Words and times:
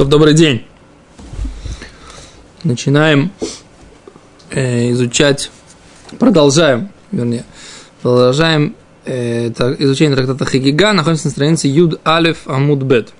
То 0.00 0.06
добрый 0.06 0.32
день. 0.32 0.64
Начинаем 2.64 3.32
э, 4.48 4.92
изучать, 4.92 5.50
продолжаем, 6.18 6.88
вернее, 7.12 7.44
продолжаем 8.00 8.76
э, 9.04 9.48
изучение 9.48 10.16
трактата 10.16 10.46
Хагига, 10.46 10.94
находимся 10.94 11.26
на 11.26 11.32
странице 11.32 11.68
Юд 11.68 12.00
Алиф 12.08 12.48
Амуд 12.48 12.78
Бет. 12.82 13.10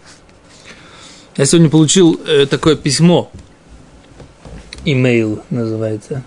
Я 1.36 1.44
сегодня 1.44 1.68
получил 1.68 2.18
э, 2.26 2.46
такое 2.46 2.76
письмо, 2.76 3.30
имейл 4.86 5.42
называется, 5.50 6.24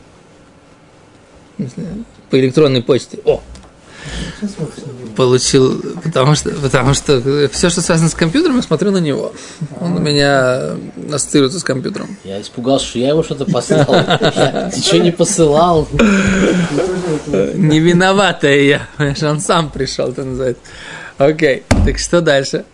по 2.29 2.39
электронной 2.39 2.83
почте. 2.83 3.17
О, 3.25 3.41
получил, 5.15 5.81
потому 6.04 6.36
что, 6.36 6.51
потому 6.51 6.93
что 6.93 7.49
все, 7.51 7.69
что 7.69 7.81
связано 7.81 8.09
с 8.09 8.15
компьютером, 8.15 8.57
я 8.57 8.61
смотрю 8.61 8.91
на 8.91 8.97
него. 8.97 9.33
Он 9.79 9.97
у 9.97 9.99
меня 9.99 10.71
ассоциируется 11.14 11.59
с 11.59 11.64
компьютером. 11.64 12.18
Я 12.23 12.42
испугался, 12.42 12.86
что 12.86 13.00
я 13.00 13.09
ему 13.09 13.23
что-то 13.23 13.45
послал. 13.45 13.86
Ты 14.73 14.81
что 14.81 15.00
не 15.00 15.11
посылал? 15.11 15.87
Не 17.28 17.79
виноватая 17.79 18.61
я. 18.61 18.87
Понимаешь, 18.97 19.23
он 19.23 19.39
сам 19.39 19.69
пришел, 19.69 20.09
это 20.09 20.23
называется. 20.23 20.64
Окей, 21.17 21.64
так 21.86 21.97
что 22.00 22.21
дальше? 22.21 22.65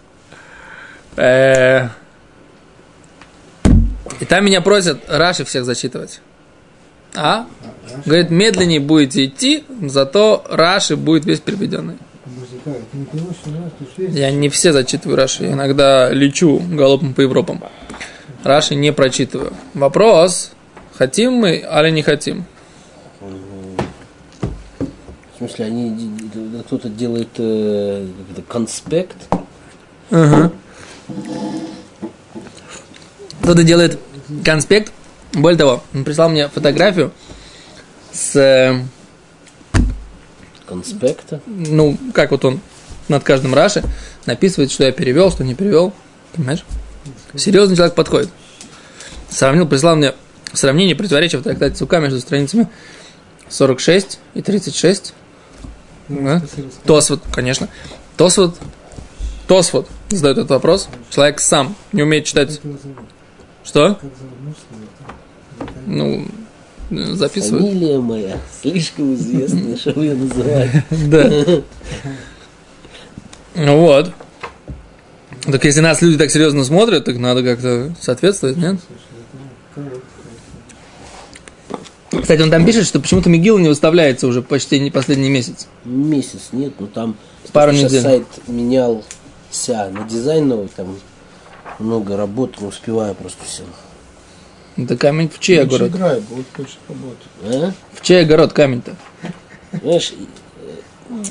Э, 1.18 1.90
и 4.20 4.26
там 4.26 4.46
меня 4.46 4.62
просят 4.62 5.04
Раши 5.08 5.44
всех 5.44 5.66
зачитывать. 5.66 6.22
А? 7.22 7.48
Говорит, 8.06 8.30
медленнее 8.30 8.80
будете 8.80 9.26
идти, 9.26 9.66
зато 9.82 10.46
Раши 10.50 10.96
будет 10.96 11.26
весь 11.26 11.42
переведенный. 11.42 11.98
Я 13.98 14.32
не 14.32 14.48
все 14.48 14.72
зачитываю 14.72 15.18
Раши, 15.18 15.44
я 15.44 15.52
иногда 15.52 16.10
лечу 16.12 16.62
галопом 16.72 17.14
по 17.14 17.22
Европам. 17.22 17.62
Раши 18.44 18.76
не 18.76 18.94
прочитываю. 18.94 19.52
Вопрос, 19.74 20.52
хотим 20.96 21.34
мы 21.34 21.58
или 21.58 21.90
не 21.90 22.04
хотим? 22.04 22.46
В 23.20 25.38
смысле, 25.38 25.66
они 25.66 26.18
кто-то 26.66 26.88
делает 26.88 27.30
э, 27.38 28.08
конспект? 28.48 29.18
Ага. 30.10 30.52
Кто-то 33.42 33.64
делает 33.64 34.00
конспект. 34.46 34.94
Более 35.34 35.58
того, 35.58 35.84
он 35.94 36.04
прислал 36.04 36.30
мне 36.30 36.48
фотографию 36.48 37.12
с... 38.12 38.36
Э, 38.36 38.84
Конспекта? 40.66 41.42
Ну, 41.48 41.98
как 42.14 42.32
вот 42.32 42.46
он 42.46 42.60
над 43.08 43.24
каждым 43.24 43.54
Раши 43.54 43.84
написывает, 44.26 44.72
что 44.72 44.84
я 44.84 44.92
перевел, 44.92 45.32
что 45.32 45.44
не 45.44 45.56
перевел. 45.56 45.94
Понимаешь? 46.34 46.64
Серьезный 47.36 47.76
человек 47.76 47.96
подходит. 47.96 48.30
Сравнил, 49.30 49.68
прислал 49.68 49.96
мне 49.96 50.14
сравнение 50.54 50.96
противоречия 50.96 51.38
в 51.38 51.44
трактате 51.44 51.76
Сука 51.76 52.00
между 52.00 52.20
страницами 52.20 52.68
46 53.50 54.20
и 54.34 54.42
36. 54.42 55.14
Ну, 56.08 56.24
да? 56.24 56.42
Тосфот, 56.86 57.22
конечно. 57.32 57.70
Тосфот, 58.18 58.58
Тосфот 59.48 59.88
задает 60.10 60.38
этот 60.40 60.52
вопрос. 60.52 60.90
Человек 61.10 61.40
сам 61.40 61.76
не 61.92 62.04
умеет 62.04 62.26
читать. 62.26 62.60
Что? 63.70 64.00
Ну, 65.86 66.26
записывают. 66.90 67.66
Фамилия 67.68 68.00
моя 68.00 68.38
слишком 68.64 69.14
известная, 69.14 69.78
чтобы 69.78 70.06
ее 70.06 70.16
называть. 70.16 70.72
Да. 70.90 71.62
Ну 73.54 73.80
вот. 73.80 74.12
Так 75.44 75.64
если 75.66 75.82
нас 75.82 76.02
люди 76.02 76.18
так 76.18 76.32
серьезно 76.32 76.64
смотрят, 76.64 77.06
так 77.06 77.20
надо 77.20 77.44
как-то 77.44 77.94
соответствовать, 78.02 78.58
нет? 78.58 78.78
Кстати, 82.10 82.42
он 82.42 82.50
там 82.50 82.66
пишет, 82.66 82.88
что 82.88 83.00
почему-то 83.00 83.30
МИГИЛ 83.30 83.60
не 83.60 83.70
выставляется 83.70 84.26
уже 84.26 84.42
почти 84.42 84.80
не 84.80 84.90
последний 84.90 85.30
месяц. 85.30 85.68
Месяц 85.86 86.50
нет, 86.54 86.74
но 86.80 86.88
там 86.88 87.16
Пару 87.54 87.72
недель. 87.72 88.02
сайт 88.02 88.26
менялся 88.48 89.92
на 89.92 90.10
дизайн 90.10 90.48
новый, 90.48 90.70
там 90.76 90.98
много 91.80 92.18
работы, 92.18 92.62
не 92.62 92.68
успеваю 92.68 93.16
просто 93.16 93.44
все. 93.46 93.64
Это 94.78 94.96
камень 94.98 95.30
в 95.30 95.40
чей 95.40 95.62
огород? 95.62 95.90
играет, 95.90 96.24
будет 96.24 96.46
больше 96.56 96.78
работать. 96.88 97.28
А? 97.44 97.74
В 97.94 98.02
чей 98.02 98.22
огород 98.22 98.54
камень-то? 98.54 98.96
Знаешь, 99.82 100.14
э, 101.10 101.24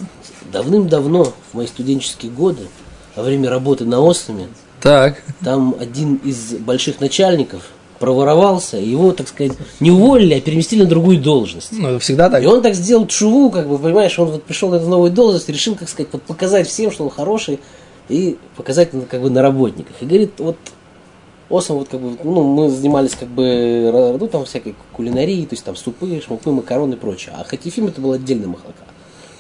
давным-давно, 0.53 1.25
в 1.25 1.55
мои 1.55 1.67
студенческие 1.67 2.31
годы, 2.31 2.69
во 3.17 3.23
время 3.23 3.49
работы 3.51 3.85
на 3.85 4.01
Остами, 4.01 4.49
Так. 4.83 5.23
там 5.43 5.75
один 5.79 6.17
из 6.17 6.53
больших 6.55 7.01
начальников 7.01 7.63
проворовался, 7.99 8.77
его, 8.77 9.11
так 9.13 9.27
сказать, 9.29 9.53
не 9.81 9.91
уволили, 9.91 10.35
а 10.35 10.41
переместили 10.41 10.83
на 10.83 10.89
другую 10.89 11.21
должность. 11.21 11.73
Ну, 11.73 11.89
это 11.89 11.99
всегда 11.99 12.31
так. 12.31 12.43
И 12.43 12.47
он 12.47 12.63
так 12.63 12.75
сделал 12.75 13.07
чуву, 13.07 13.51
как 13.51 13.69
бы, 13.69 13.77
понимаешь, 13.79 14.17
он 14.19 14.29
вот 14.29 14.45
пришел 14.45 14.69
на 14.71 14.77
эту 14.77 14.87
новую 14.87 15.11
должность, 15.11 15.49
решил, 15.49 15.75
как 15.75 15.89
сказать, 15.89 16.09
вот 16.13 16.23
показать 16.23 16.69
всем, 16.69 16.93
что 16.93 17.05
он 17.05 17.11
хороший, 17.11 17.59
и 18.09 18.37
показать, 18.57 18.91
как 19.09 19.23
бы, 19.23 19.31
на 19.31 19.43
работниках. 19.43 19.97
И 20.01 20.07
говорит, 20.07 20.33
вот, 20.39 20.57
Осом, 21.51 21.79
вот, 21.79 21.89
как 21.89 22.01
бы, 22.01 22.17
ну, 22.23 22.43
мы 22.43 22.69
занимались, 22.69 23.15
как 23.15 23.29
бы, 23.29 24.17
ну, 24.19 24.29
там, 24.29 24.45
всякой 24.45 24.75
кулинарией, 24.93 25.47
то 25.47 25.55
есть, 25.55 25.65
там, 25.65 25.77
супы, 25.77 26.21
шмупы, 26.25 26.51
макароны 26.51 26.95
и 26.95 26.97
прочее. 26.97 27.35
А 27.39 27.45
Хатифим 27.45 27.87
это 27.87 28.01
была 28.01 28.17
отдельная 28.17 28.49
махлака. 28.49 28.85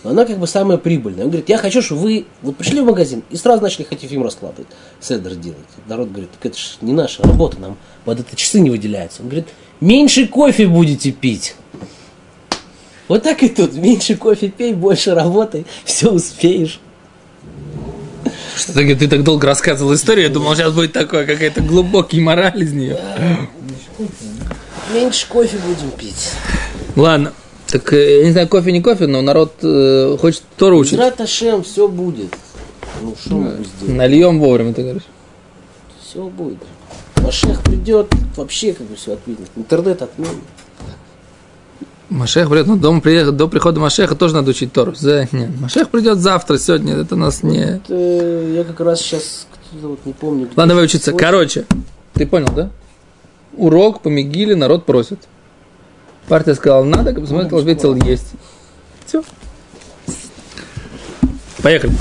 Но 0.04 0.10
она, 0.10 0.24
как 0.24 0.38
бы, 0.38 0.46
самая 0.46 0.78
прибыльная. 0.78 1.24
Он 1.24 1.30
говорит, 1.30 1.48
я 1.48 1.58
хочу, 1.58 1.82
чтобы 1.82 2.02
вы 2.02 2.26
вот 2.42 2.56
пришли 2.56 2.80
в 2.80 2.84
магазин 2.84 3.24
и 3.30 3.36
сразу 3.36 3.62
начали 3.62 3.84
Хатифим 3.84 4.22
раскладывать, 4.22 4.68
седр 5.00 5.34
делать. 5.34 5.58
Народ 5.86 6.08
говорит, 6.10 6.30
так 6.30 6.46
это 6.46 6.58
же 6.58 6.68
не 6.80 6.92
наша 6.92 7.22
работа, 7.24 7.58
нам 7.58 7.76
под 8.04 8.20
это 8.20 8.36
часы 8.36 8.60
не 8.60 8.70
выделяются. 8.70 9.22
Он 9.22 9.28
говорит, 9.28 9.48
меньше 9.80 10.28
кофе 10.28 10.66
будете 10.66 11.10
пить. 11.10 11.56
Вот 13.08 13.22
так 13.22 13.42
и 13.42 13.48
тут. 13.48 13.74
Меньше 13.74 14.16
кофе 14.16 14.48
пей, 14.48 14.72
больше 14.72 15.14
работай, 15.14 15.66
все 15.84 16.10
успеешь. 16.10 16.80
Что 18.58 18.72
ты, 18.72 18.94
ты 18.96 19.06
так 19.06 19.22
долго 19.22 19.46
рассказывал 19.46 19.94
историю, 19.94 20.26
я 20.26 20.32
думал, 20.32 20.56
сейчас 20.56 20.72
будет 20.72 20.92
такое, 20.92 21.24
какая-то 21.24 21.60
глубокий 21.62 22.20
мораль 22.20 22.60
из 22.60 22.72
нее. 22.72 22.98
Меньше 24.92 25.28
кофе 25.28 25.58
будем 25.58 25.90
пить. 25.92 26.32
Ладно. 26.96 27.32
Так, 27.68 27.92
э, 27.92 28.20
я 28.20 28.24
не 28.24 28.32
знаю, 28.32 28.48
кофе 28.48 28.72
не 28.72 28.80
кофе, 28.80 29.06
но 29.06 29.20
народ 29.20 29.52
э, 29.62 30.16
хочет 30.18 30.42
Тору 30.56 30.78
учить. 30.78 30.94
Зрат 30.94 31.20
Ашем, 31.20 31.62
все 31.62 31.86
будет. 31.86 32.34
Ну, 33.02 33.14
что 33.20 33.34
мы 33.36 33.64
сделаем? 33.76 33.96
Нальем 33.96 34.40
вовремя, 34.40 34.72
ты 34.72 34.82
говоришь. 34.82 35.02
Все 36.02 36.24
будет. 36.24 36.58
Машех 37.16 37.62
придет, 37.62 38.10
вообще 38.36 38.72
как 38.72 38.86
бы 38.86 38.96
все 38.96 39.12
отменит. 39.12 39.50
Интернет 39.54 40.00
отменит. 40.02 40.32
Машех 42.10 42.48
придет, 42.48 42.66
ну, 42.66 42.76
дома 42.76 43.00
приехать, 43.00 43.36
до 43.36 43.48
прихода 43.48 43.80
Машеха 43.80 44.14
тоже 44.14 44.34
надо 44.34 44.50
учить 44.50 44.72
Тору. 44.72 44.94
За- 44.94 45.28
нет. 45.30 45.50
Машех 45.60 45.90
придет 45.90 46.18
завтра, 46.18 46.56
сегодня, 46.56 46.94
это 46.94 47.16
нас 47.16 47.42
не... 47.42 47.82
Вот, 47.86 47.90
э, 47.90 48.54
я 48.56 48.64
как 48.64 48.80
раз 48.80 49.00
сейчас, 49.00 49.46
кто-то 49.52 49.88
вот 49.88 50.06
не 50.06 50.14
помню. 50.14 50.48
Ладно, 50.56 50.68
давай 50.72 50.84
учиться. 50.84 51.12
Короче, 51.12 51.66
ты 52.14 52.26
понял, 52.26 52.48
да? 52.54 52.70
Урок 53.54 54.00
по 54.00 54.08
Мигиле 54.08 54.56
народ 54.56 54.86
просит. 54.86 55.20
Партия 56.28 56.54
сказала, 56.54 56.84
надо, 56.84 57.12
посмотрел, 57.12 57.58
ответил, 57.58 57.94
есть. 57.94 58.32
Все. 59.06 59.22
Поехали. 61.62 61.92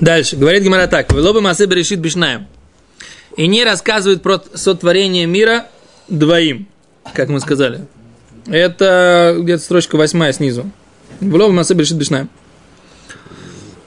Дальше. 0.00 0.36
Говорит 0.36 0.62
Гимара 0.62 0.86
так. 0.86 1.12
Велобы 1.12 1.40
Масе 1.40 1.66
решит 1.66 2.00
Бишнаем. 2.00 2.46
И 3.36 3.46
не 3.46 3.64
рассказывает 3.64 4.22
про 4.22 4.42
сотворение 4.54 5.26
мира 5.26 5.66
двоим, 6.08 6.68
как 7.14 7.28
мы 7.28 7.40
сказали. 7.40 7.86
Это 8.46 9.36
где-то 9.40 9.62
строчка 9.62 9.96
восьмая 9.96 10.32
снизу. 10.32 10.70
Велобы 11.20 11.52
Масе 11.52 11.74
решит 11.74 11.96
Бишнаем. 11.96 12.28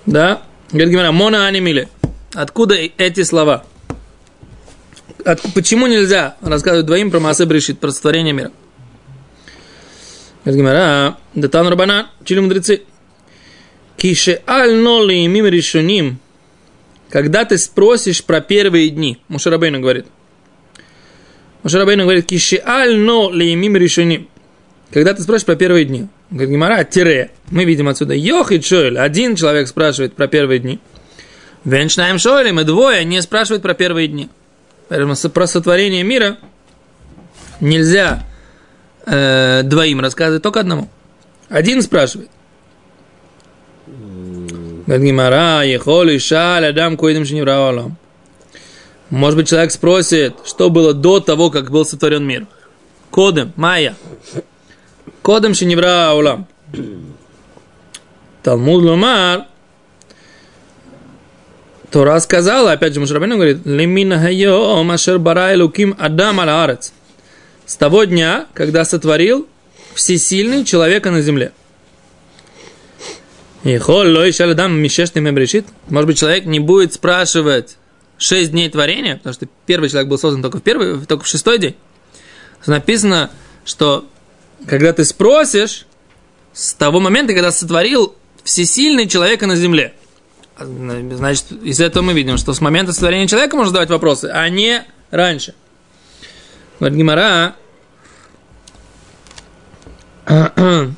Да? 0.06 0.42
Говорит 0.72 0.90
Гимара, 0.90 1.12
Мона 1.12 1.48
Анимиле. 1.48 1.90
Откуда 2.34 2.76
эти 2.76 3.24
слова? 3.24 3.66
От- 5.24 5.42
почему 5.54 5.88
нельзя 5.88 6.38
рассказывать 6.42 6.86
двоим 6.86 7.12
про 7.12 7.20
Маасе 7.20 7.46
Брешит, 7.46 7.80
про 7.80 7.92
сотворение 7.92 8.34
мира? 8.34 8.52
Говорит 10.46 10.62
Гимара, 10.62 11.18
Датан 11.36 11.68
Рабана, 11.68 12.10
чили 12.24 12.40
мудрецы. 12.40 12.84
Кише 13.98 14.42
аль 14.48 14.76
ноли 14.76 15.26
мим 15.28 15.46
решуним. 15.46 16.20
Когда 17.10 17.46
ты 17.46 17.58
спросишь 17.58 18.24
про 18.24 18.42
первые 18.42 18.90
дни, 18.90 19.22
Мушарабейну 19.28 19.80
говорит. 19.80 20.06
Мушарабейну 21.64 22.04
говорит, 22.04 22.26
кише 22.26 22.62
аль 22.66 22.98
ноли 22.98 23.54
мим 23.56 23.76
решуним. 23.76 24.30
Когда 24.92 25.14
ты 25.14 25.22
спросишь 25.22 25.46
про 25.46 25.56
первые 25.56 25.86
дни. 25.86 26.08
Говорит 26.30 26.52
Гимара, 26.52 26.84
тире. 26.84 27.32
Мы 27.52 27.66
видим 27.66 27.90
отсюда. 27.90 28.14
Йох 28.14 28.52
и 28.52 28.62
Шоэль. 28.62 28.98
Один 28.98 29.36
человек 29.36 29.68
спрашивает 29.68 30.14
про 30.14 30.28
первые 30.28 30.60
дни. 30.60 30.80
Венчнаем 31.66 32.18
Шоэлем 32.18 32.60
и 32.62 32.64
двое 32.64 33.04
не 33.04 33.22
спрашивают 33.22 33.64
про 33.64 33.74
первые 33.74 34.08
дни. 34.08 34.30
Поэтому 34.88 35.16
про 35.16 35.48
сотворение 35.48 36.04
мира 36.04 36.38
нельзя 37.60 38.24
э, 39.06 39.64
двоим 39.64 40.00
рассказывать, 40.00 40.44
только 40.44 40.62
одному. 40.62 40.88
Один 41.50 41.82
спрашивает. 41.82 42.30
Говорит 44.86 45.06
Гимара, 45.06 45.64
ехоли 45.64 46.18
шаль 46.18 46.66
адам 46.66 46.96
коидем 46.96 47.26
шинивра 47.26 47.60
олам. 47.60 47.98
Может 49.10 49.38
быть, 49.38 49.50
человек 49.50 49.72
спросит, 49.72 50.36
что 50.46 50.70
было 50.70 50.94
до 50.94 51.20
того, 51.20 51.50
как 51.50 51.72
был 51.72 51.86
сотворен 51.86 52.26
мир. 52.26 52.48
Кодем, 53.12 53.52
майя. 53.58 53.96
Кодем 55.28 55.54
шиневра 55.54 56.14
улам. 56.14 56.48
Талмуд 58.44 58.82
Лумар. 58.82 59.48
Тора 61.92 62.18
сказала, 62.22 62.72
опять 62.72 62.94
же, 62.94 63.02
Мушрабейну 63.02 63.36
говорит, 63.36 63.66
Лимина 63.66 64.22
хайо 64.22 64.82
машер 64.84 65.20
бара 65.20 65.54
луким 65.58 65.98
адам 66.00 66.40
аля 66.40 66.80
С 67.66 67.76
того 67.76 68.06
дня, 68.06 68.48
когда 68.54 68.86
сотворил 68.86 69.50
всесильный 69.94 70.64
человека 70.64 71.12
на 71.12 71.22
земле. 71.22 71.52
И 73.66 73.78
холь 73.80 74.08
лой 74.08 74.32
шаладам 74.32 74.80
мишешный 74.80 75.22
мемрешит. 75.22 75.66
Может 75.90 76.08
быть, 76.08 76.18
человек 76.18 76.46
не 76.46 76.62
будет 76.62 76.94
спрашивать 76.94 77.76
шесть 78.18 78.52
дней 78.52 78.70
творения, 78.70 79.18
потому 79.18 79.34
что 79.34 79.46
первый 79.66 79.90
человек 79.90 80.08
был 80.08 80.18
создан 80.18 80.42
только 80.42 80.60
в 80.60 80.62
первый, 80.62 81.06
только 81.06 81.26
в 81.26 81.28
шестой 81.28 81.60
день. 81.60 81.76
Написано, 82.66 83.30
что 83.66 84.08
когда 84.66 84.94
ты 84.94 85.06
спросишь, 85.06 85.86
с 86.54 86.74
того 86.74 87.00
момента, 87.00 87.34
когда 87.34 87.52
сотворил 87.52 88.16
всесильный 88.44 89.08
человека 89.08 89.46
на 89.46 89.56
земле. 89.56 89.94
Значит, 90.60 91.52
из 91.64 91.80
этого 91.80 92.04
мы 92.04 92.14
видим, 92.14 92.38
что 92.38 92.54
с 92.54 92.62
момента 92.62 92.94
сотворения 92.94 93.28
человека 93.28 93.56
можно 93.56 93.70
задавать 93.70 93.90
вопросы, 93.90 94.32
а 94.34 94.50
не 94.50 94.84
раньше. 95.12 95.54
Говорит 96.80 96.98
Гимара, 96.98 97.56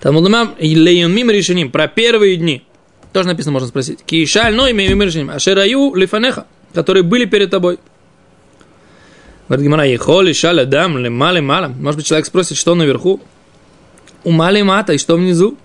Талмудамам 0.00 0.54
леюмим 0.58 1.30
решением 1.30 1.72
про 1.72 1.88
первые 1.88 2.36
дни. 2.36 2.64
Тоже 3.12 3.28
написано, 3.28 3.52
можно 3.52 3.68
спросить. 3.68 4.04
Кишаль, 4.04 4.54
но 4.54 4.70
имеем 4.70 5.02
решением. 5.02 5.30
Ашераю 5.30 5.94
лифанеха, 5.94 6.46
которые 6.72 7.02
были 7.02 7.24
перед 7.24 7.50
тобой. 7.50 7.78
Говорит 9.48 9.64
Гимара, 9.64 9.84
ехоли, 9.86 10.32
шаля, 10.32 10.66
дам, 10.66 10.98
лемали, 10.98 11.40
мала. 11.40 11.68
Может 11.68 11.96
быть, 11.96 12.06
человек 12.06 12.26
спросит, 12.26 12.58
что 12.58 12.74
наверху. 12.74 13.20
У 14.24 14.30
мали 14.30 14.62
мата, 14.62 14.92
и 14.92 14.98
что 14.98 15.16
внизу. 15.16 15.56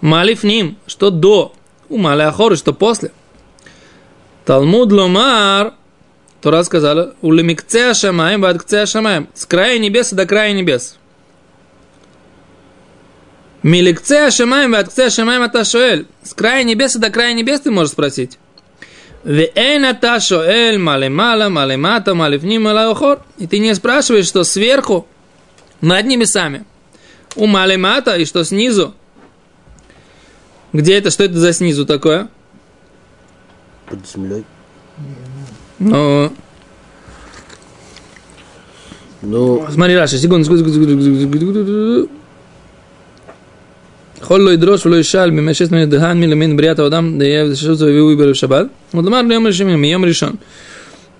Мали 0.00 0.38
ним, 0.42 0.76
что 0.86 1.10
до. 1.10 1.52
У 1.88 1.98
мали 1.98 2.22
ахоры, 2.22 2.56
что 2.56 2.72
после. 2.72 3.10
Талмуд 4.44 4.92
ломар, 4.92 5.74
Тора 6.40 6.64
сказала, 6.64 7.14
у 7.22 7.32
лемикце 7.32 7.90
ашамаем, 7.90 8.40
вад 8.40 8.62
кце 8.62 8.82
ашамаем. 8.82 9.28
С 9.34 9.46
края 9.46 9.78
небес 9.78 10.12
до 10.12 10.26
края 10.26 10.52
небес. 10.52 10.96
Миликце 13.62 14.26
ашамаем, 14.26 14.72
вад 14.72 14.88
кце 14.88 15.06
ашамаем, 15.06 15.42
это 15.42 15.64
шоэль. 15.64 16.06
С 16.24 16.34
края 16.34 16.64
небес 16.64 16.96
до 16.96 17.10
края 17.10 17.32
небес 17.34 17.60
ты 17.60 17.70
можешь 17.70 17.92
спросить. 17.92 18.38
Шоэль 19.24 20.78
малемала, 20.78 21.48
малемата, 21.48 22.14
малевним, 22.14 22.64
малеохор. 22.64 23.22
И 23.38 23.46
ты 23.46 23.58
не 23.58 23.74
спрашиваешь, 23.74 24.26
что 24.26 24.44
сверху, 24.44 25.06
над 25.80 26.06
небесами, 26.06 26.64
у 27.36 27.46
малемата, 27.46 28.16
и 28.16 28.24
что 28.24 28.44
снизу. 28.44 28.94
Где 30.72 30.94
это? 30.98 31.10
Что 31.10 31.24
это 31.24 31.38
за 31.38 31.52
снизу 31.52 31.84
такое? 31.86 32.28
Под 33.86 34.06
землей. 34.06 34.44
Ну, 35.78 36.32
Ну, 39.22 39.64
смотри, 39.70 39.96
Раша, 39.96 40.18
секунду, 40.18 40.44
секунду, 40.44 40.64
секунду, 40.64 41.02
секунду, 41.02 41.38
секунду. 41.38 42.21
יכול 44.21 44.41
לא 44.41 44.49
ידרוש 44.49 44.85
ולא 44.85 44.95
ישאל 44.95 45.29
בימי 45.29 45.53
ששת 45.53 45.71
מיני 45.71 45.85
דהן 45.85 46.19
מלמין 46.19 46.57
בריאת 46.57 46.79
האדם 46.79 47.19
דהיה 47.19 47.45
וששת 47.51 47.81
ויביאו 47.81 48.17
בערב 48.17 48.33
שבת. 48.33 48.65
Вот 48.93 49.05
ломар 49.05 49.25
ביום 49.27 49.47
ראשון, 49.47 49.75
מיום 49.75 50.05
ראשון. 50.05 50.35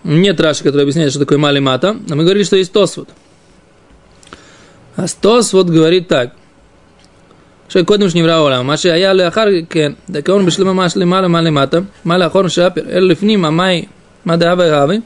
Нет 0.05 0.39
Раши, 0.39 0.63
который 0.63 0.83
объясняет, 0.83 1.11
что 1.11 1.19
такое 1.19 1.37
мали 1.37 1.59
мата. 1.59 1.97
А 2.09 2.15
мы 2.15 2.23
говорили, 2.23 2.43
что 2.43 2.55
есть 2.55 2.71
Тосфот. 2.71 3.09
А 4.95 5.05
Тосфот 5.21 5.69
говорит 5.69 6.07
так. 6.07 6.29
שקודם 7.69 8.09
שנברא 8.09 8.31
העולם, 8.31 8.67
מה 8.67 8.77
שהיה 8.77 9.13
לאחר 9.13 9.45
כן, 9.69 9.91
דכאון 10.09 10.45
בשלמה 10.45 10.73
מה 10.73 10.89
שלמעלה 10.89 11.27
מה 11.27 11.41
למטה, 11.41 11.77
מה 12.05 12.17
לאחור 12.17 12.47
שפר, 12.47 12.81
אלא 12.89 13.07
לפנים 13.07 13.45
המאי, 13.45 13.85
מה 14.25 14.37
דאבה 14.37 14.65
יהבי, 14.65 14.99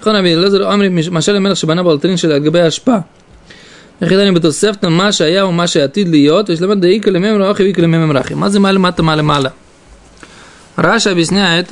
נכון 0.00 0.16
אבי 0.16 0.34
אלעזר 0.34 0.74
אמרי 0.74 0.88
משל 1.10 1.32
למלך 1.32 1.56
שבנה 1.56 1.82
באלטרין 1.82 2.16
של 2.16 2.32
על 2.32 2.38
גבי 2.38 2.60
ההשפעה. 2.60 3.00
יחידני 4.02 4.32
בתוספתא 4.32 4.86
מה 4.86 5.12
שהיה 5.12 5.46
ומה 5.46 5.66
שעתיד 5.66 6.08
להיות, 6.08 6.50
וישלמת 6.50 6.78
דאיקה 6.78 7.10
לממר 7.10 7.50
אחי 7.50 7.62
ואיקה 7.62 7.82
לממר 7.82 8.20
אחי. 8.20 8.34
מה 8.34 8.50
זה 8.50 8.58
מה 8.58 8.72
למטה 8.72 9.02
מה 9.02 9.16
למעלה? 9.16 9.48
Раша 10.76 11.12
объясняет, 11.12 11.68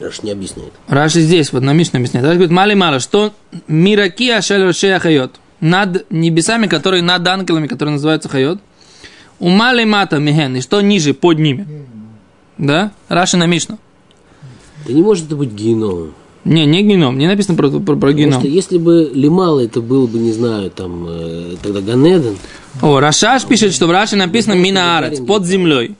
Раш 0.00 0.22
не 0.22 0.30
объясняет. 0.30 0.72
Раши 0.88 1.20
здесь, 1.20 1.52
вот 1.52 1.62
на 1.62 1.72
Мишне 1.72 1.98
объясняет. 1.98 2.24
Раши 2.26 2.36
говорит, 2.36 2.52
мали 2.52 2.74
мало, 2.74 3.00
что 3.00 3.32
мираки 3.66 4.30
ашель 4.30 4.62
рошея 4.62 4.98
хайот. 4.98 5.36
Над 5.60 6.10
небесами, 6.10 6.66
которые 6.66 7.02
над 7.02 7.26
ангелами, 7.26 7.66
которые 7.66 7.94
называются 7.94 8.28
хайот. 8.28 8.58
У 9.38 9.48
мали 9.48 9.84
мата 9.84 10.18
миген, 10.18 10.56
и 10.56 10.60
что 10.60 10.80
ниже, 10.80 11.14
под 11.14 11.38
ними. 11.38 11.66
Да? 12.58 12.92
Раши 13.08 13.36
на 13.36 13.46
Мишну. 13.46 13.78
Да 14.86 14.92
не 14.92 15.02
может 15.02 15.26
это 15.26 15.36
быть 15.36 15.52
геном. 15.52 16.14
Не, 16.43 16.65
не 16.65 16.81
геном, 16.81 17.17
не 17.19 17.27
написано 17.27 17.55
про, 17.55 17.69
про, 17.69 17.79
про 17.79 17.95
Потому 17.95 18.13
геном. 18.17 18.39
что 18.39 18.47
если 18.49 18.77
бы 18.79 19.11
Лимала 19.13 19.59
это 19.59 19.79
был 19.79 20.07
бы, 20.07 20.17
не 20.17 20.31
знаю, 20.31 20.71
там, 20.71 21.05
э, 21.07 21.55
тогда 21.61 21.81
Ганеден, 21.81 22.37
О, 22.81 22.99
Рашаш 22.99 23.45
пишет, 23.45 23.73
что 23.73 23.85
в 23.85 23.91
Раши 23.91 24.15
написано 24.15 24.53
мина 24.53 24.97
арец, 24.97 25.19
под 25.19 25.45
землей. 25.45 25.95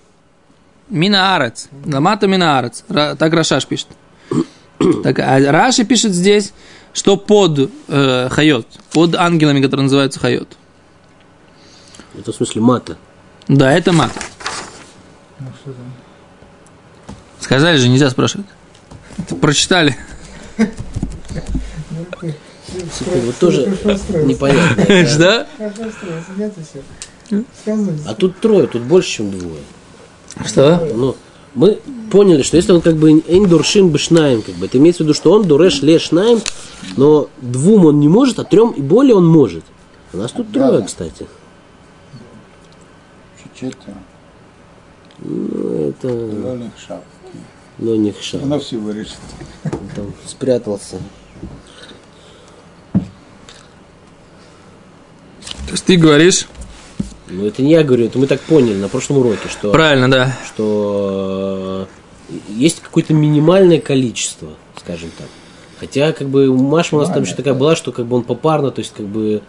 Мина 0.89 1.35
арец. 1.35 1.69
Ламата 1.85 2.25
мина 2.27 2.57
арец. 2.57 2.83
Ра- 2.89 3.15
Так 3.15 3.33
Рашаш 3.33 3.65
пишет. 3.67 3.87
Так, 5.03 5.19
а 5.19 5.39
Раши 5.51 5.83
пишет 5.85 6.11
здесь, 6.13 6.53
что 6.91 7.17
под 7.17 7.69
э, 7.87 8.27
хайот, 8.31 8.65
под 8.93 9.13
ангелами, 9.15 9.61
которые 9.61 9.83
называются 9.83 10.19
хайот. 10.19 10.47
это 12.17 12.31
в 12.31 12.35
смысле 12.35 12.61
мата. 12.61 12.97
Да, 13.47 13.71
это 13.71 13.93
мат. 13.93 14.11
Сказали 17.39 17.77
же, 17.77 17.89
нельзя 17.89 18.09
спрашивать. 18.09 18.47
Прочитали. 19.39 19.95
Вот 23.25 23.35
тоже 23.39 23.67
непонятно. 24.25 25.05
Что? 25.05 25.47
А 28.07 28.13
тут 28.13 28.39
трое, 28.39 28.67
тут 28.67 28.81
больше, 28.83 29.09
чем 29.09 29.31
двое. 29.31 29.61
Что? 30.45 30.87
Но 30.95 31.15
мы 31.53 31.79
поняли, 32.11 32.41
что 32.43 32.57
если 32.57 32.71
он 32.71 32.81
как 32.81 32.95
бы 32.95 33.11
эндуршим 33.11 33.89
бешнаем, 33.89 34.41
как 34.41 34.55
бы, 34.55 34.65
это 34.65 34.77
имеется 34.77 35.03
в 35.03 35.05
виду, 35.05 35.13
что 35.13 35.31
он 35.33 35.43
дуреш 35.43 35.81
лешнаем, 35.81 36.39
но 36.97 37.29
двум 37.41 37.85
он 37.85 37.99
не 37.99 38.07
может, 38.07 38.39
а 38.39 38.43
трем 38.43 38.71
и 38.71 38.81
более 38.81 39.15
он 39.15 39.27
может. 39.27 39.63
У 40.13 40.17
нас 40.17 40.31
тут 40.31 40.51
трое, 40.51 40.79
Да. 40.79 40.85
кстати. 40.85 41.27
Четверо. 43.53 43.97
Ну, 45.19 45.89
это 45.89 46.69
Ну, 47.81 47.95
не 47.95 48.11
хша. 48.11 48.39
Она 48.41 48.59
все 48.59 48.77
вырежет. 48.77 49.17
Там 49.95 50.13
спрятался. 50.25 50.97
То 55.71 55.71
есть 55.71 55.85
ты 55.85 55.97
говоришь? 55.97 56.47
Ну, 57.27 57.45
это 57.45 57.61
не 57.63 57.71
я 57.71 57.83
говорю, 57.83 58.05
это 58.05 58.19
мы 58.19 58.27
так 58.27 58.41
поняли 58.41 58.75
на 58.75 58.87
прошлом 58.89 59.19
уроке, 59.19 59.47
что, 59.49 59.71
Правильно, 59.71 60.11
да. 60.11 60.37
что 60.45 61.87
э, 62.29 62.35
есть 62.49 62.81
какое-то 62.81 63.13
минимальное 63.13 63.79
количество, 63.79 64.49
скажем 64.77 65.11
так. 65.17 65.27
Хотя, 65.79 66.11
как 66.11 66.27
бы, 66.27 66.49
у 66.49 66.57
Маши 66.57 66.95
у 66.95 66.99
нас 66.99 67.09
там 67.09 67.23
еще 67.23 67.35
такая 67.35 67.53
была, 67.53 67.77
что 67.77 67.93
как 67.93 68.05
бы 68.05 68.17
он 68.17 68.23
попарно, 68.23 68.69
то 68.71 68.79
есть, 68.79 68.93
как 68.93 69.05
бы, 69.05 69.41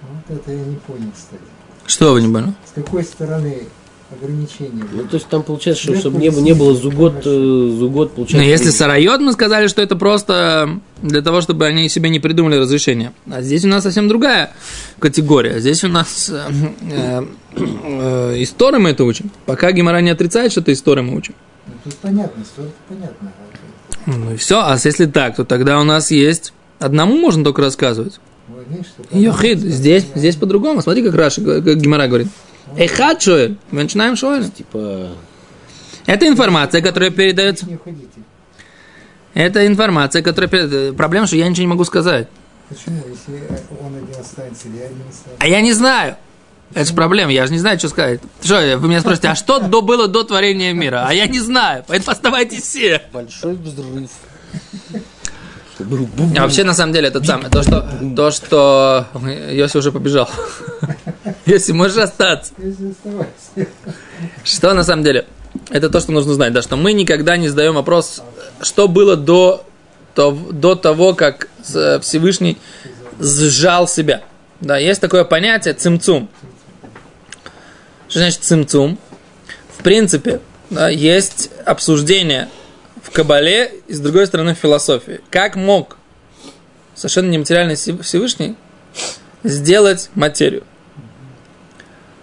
Вот 0.00 0.38
это 0.38 0.52
я 0.52 0.64
не 0.64 0.76
понял, 0.76 1.10
кстати. 1.12 1.42
Что 1.86 2.12
вы 2.12 2.22
не 2.22 2.32
поняли? 2.32 2.54
С 2.64 2.70
какой 2.72 3.02
стороны 3.02 3.64
ограничения? 4.12 4.84
ну, 4.92 5.04
то 5.04 5.16
есть, 5.16 5.26
там 5.28 5.42
получается, 5.42 5.82
что, 5.84 5.96
чтобы 5.96 6.18
не, 6.18 6.30
было- 6.30 6.40
не 6.40 6.54
было 6.54 6.74
зугод, 6.74 7.22
э, 7.24 7.30
зугод, 7.78 8.10
Но 8.10 8.14
получается. 8.16 8.36
Ну, 8.36 8.42
если 8.42 8.70
сарайот, 8.70 9.20
мы 9.20 9.32
сказали, 9.32 9.68
что 9.68 9.82
это 9.82 9.96
просто 9.96 10.80
для 11.02 11.22
того, 11.22 11.40
чтобы 11.40 11.66
они 11.66 11.88
себе 11.88 12.10
не 12.10 12.20
придумали 12.20 12.56
разрешение. 12.56 13.12
А 13.30 13.42
здесь 13.42 13.64
у 13.64 13.68
нас 13.68 13.82
совсем 13.82 14.08
другая 14.08 14.52
категория. 14.98 15.60
Здесь 15.60 15.84
у 15.84 15.88
нас 15.88 16.30
э, 16.30 16.42
э, 16.90 17.22
э, 17.56 18.42
истории 18.42 18.78
мы 18.78 18.90
это 18.90 19.04
учим. 19.04 19.30
Пока 19.46 19.72
Гимара 19.72 20.00
не 20.00 20.10
отрицает, 20.10 20.52
что 20.52 20.60
это 20.60 20.72
истории 20.72 21.02
мы 21.02 21.16
учим. 21.16 21.34
Ну, 21.66 21.74
тут 21.84 21.94
понятно, 21.96 22.42
история 22.42 22.70
понятно. 22.88 23.32
Ну 24.06 24.34
и 24.34 24.36
все. 24.36 24.60
А 24.60 24.76
если 24.82 25.06
так, 25.06 25.36
то 25.36 25.44
тогда 25.44 25.78
у 25.80 25.84
нас 25.84 26.10
есть... 26.10 26.52
Одному 26.78 27.18
можно 27.18 27.44
только 27.44 27.60
рассказывать. 27.60 28.20
Йохид, 29.12 29.58
здесь, 29.58 30.06
здесь 30.14 30.36
по-другому. 30.36 30.80
Смотри, 30.80 31.02
как 31.02 31.14
Раша, 31.14 31.42
как 31.42 31.76
Гимара 31.76 32.06
говорит. 32.06 32.28
Эхад 32.76 33.22
шоэль, 33.22 33.56
мы 33.70 33.82
начинаем 33.82 34.16
шоэль. 34.16 34.48
Типа, 34.50 35.08
Это 36.06 36.26
информация, 36.26 36.80
которая 36.82 37.10
передается... 37.10 37.66
Не 37.66 37.76
уходите. 37.76 38.08
Это 39.34 39.66
информация, 39.66 40.22
которая... 40.22 40.48
перед- 40.48 40.96
Проблема, 40.96 41.26
что 41.26 41.36
я 41.36 41.48
ничего 41.48 41.62
не 41.62 41.68
могу 41.68 41.84
сказать. 41.84 42.28
Почему? 42.68 43.02
Если 43.08 43.42
он 43.82 43.96
один 43.96 44.20
останется 44.20 44.68
или 44.68 44.76
я 44.78 44.84
один 44.86 44.98
останется? 45.08 45.36
А 45.38 45.46
я 45.46 45.60
не 45.60 45.72
знаю. 45.72 46.16
Это 46.72 46.84
же 46.84 46.94
проблема, 46.94 47.32
я 47.32 47.46
же 47.46 47.52
не 47.52 47.58
знаю, 47.58 47.78
что 47.80 47.88
сказать. 47.88 48.20
Что, 48.42 48.76
вы 48.78 48.88
меня 48.88 49.00
спросите, 49.00 49.28
а 49.28 49.34
что 49.34 49.58
до 49.58 49.82
было 49.82 50.06
до 50.06 50.22
творения 50.22 50.72
мира? 50.72 51.04
А 51.06 51.12
я 51.12 51.26
не 51.26 51.40
знаю, 51.40 51.84
поэтому 51.88 52.12
оставайтесь 52.12 52.62
все. 52.62 53.02
Большой 53.12 53.54
взрыв. 53.56 54.08
А 55.80 56.42
вообще, 56.42 56.62
на 56.64 56.74
самом 56.74 56.92
деле, 56.92 57.08
это 57.08 57.24
самое, 57.24 57.48
то, 57.50 57.62
что, 57.62 57.88
то, 58.14 58.30
что 58.30 59.06
Йоси 59.50 59.78
уже 59.78 59.90
побежал. 59.90 60.28
Йоси, 61.50 61.72
можешь 61.72 61.96
остаться. 61.98 62.52
Если. 62.58 62.94
Что 64.44 64.72
на 64.74 64.84
самом 64.84 65.04
деле? 65.04 65.26
Это 65.70 65.90
то, 65.90 66.00
что 66.00 66.12
нужно 66.12 66.34
знать, 66.34 66.52
да, 66.52 66.62
что 66.62 66.76
мы 66.76 66.92
никогда 66.92 67.36
не 67.36 67.48
задаем 67.48 67.74
вопрос, 67.74 68.22
что 68.60 68.86
было 68.86 69.16
до, 69.16 69.64
то- 70.14 70.30
до 70.52 70.74
того, 70.76 71.14
как 71.14 71.48
э, 71.74 71.98
Всевышний 72.00 72.56
сжал 73.18 73.88
себя. 73.88 74.22
Да, 74.60 74.78
есть 74.78 75.00
такое 75.00 75.24
понятие 75.24 75.74
цимцум. 75.74 76.28
Что 78.08 78.20
значит 78.20 78.42
цимцум? 78.44 78.98
В 79.76 79.82
принципе, 79.82 80.40
да, 80.70 80.88
есть 80.88 81.50
обсуждение 81.64 82.48
в 83.02 83.10
Кабале 83.10 83.72
и, 83.88 83.92
с 83.94 84.00
другой 84.00 84.26
стороны, 84.26 84.54
в 84.54 84.58
философии. 84.58 85.20
Как 85.30 85.56
мог 85.56 85.96
совершенно 86.94 87.30
нематериальный 87.30 87.74
Всев- 87.74 88.02
Всевышний 88.02 88.54
сделать 89.42 90.10
материю? 90.14 90.62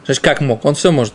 Значит, 0.07 0.23
как 0.23 0.39
мог? 0.41 0.63
Он 0.63 0.73
все 0.73 0.91
может. 0.91 1.13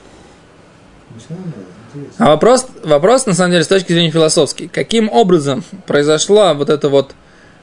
А 2.18 2.26
вопрос, 2.26 2.66
вопрос, 2.84 3.26
на 3.26 3.34
самом 3.34 3.52
деле, 3.52 3.64
с 3.64 3.68
точки 3.68 3.92
зрения 3.92 4.10
философский. 4.10 4.68
Каким 4.68 5.10
образом 5.10 5.64
произошло 5.86 6.52
вот 6.54 6.68
это 6.68 6.90
вот 6.90 7.14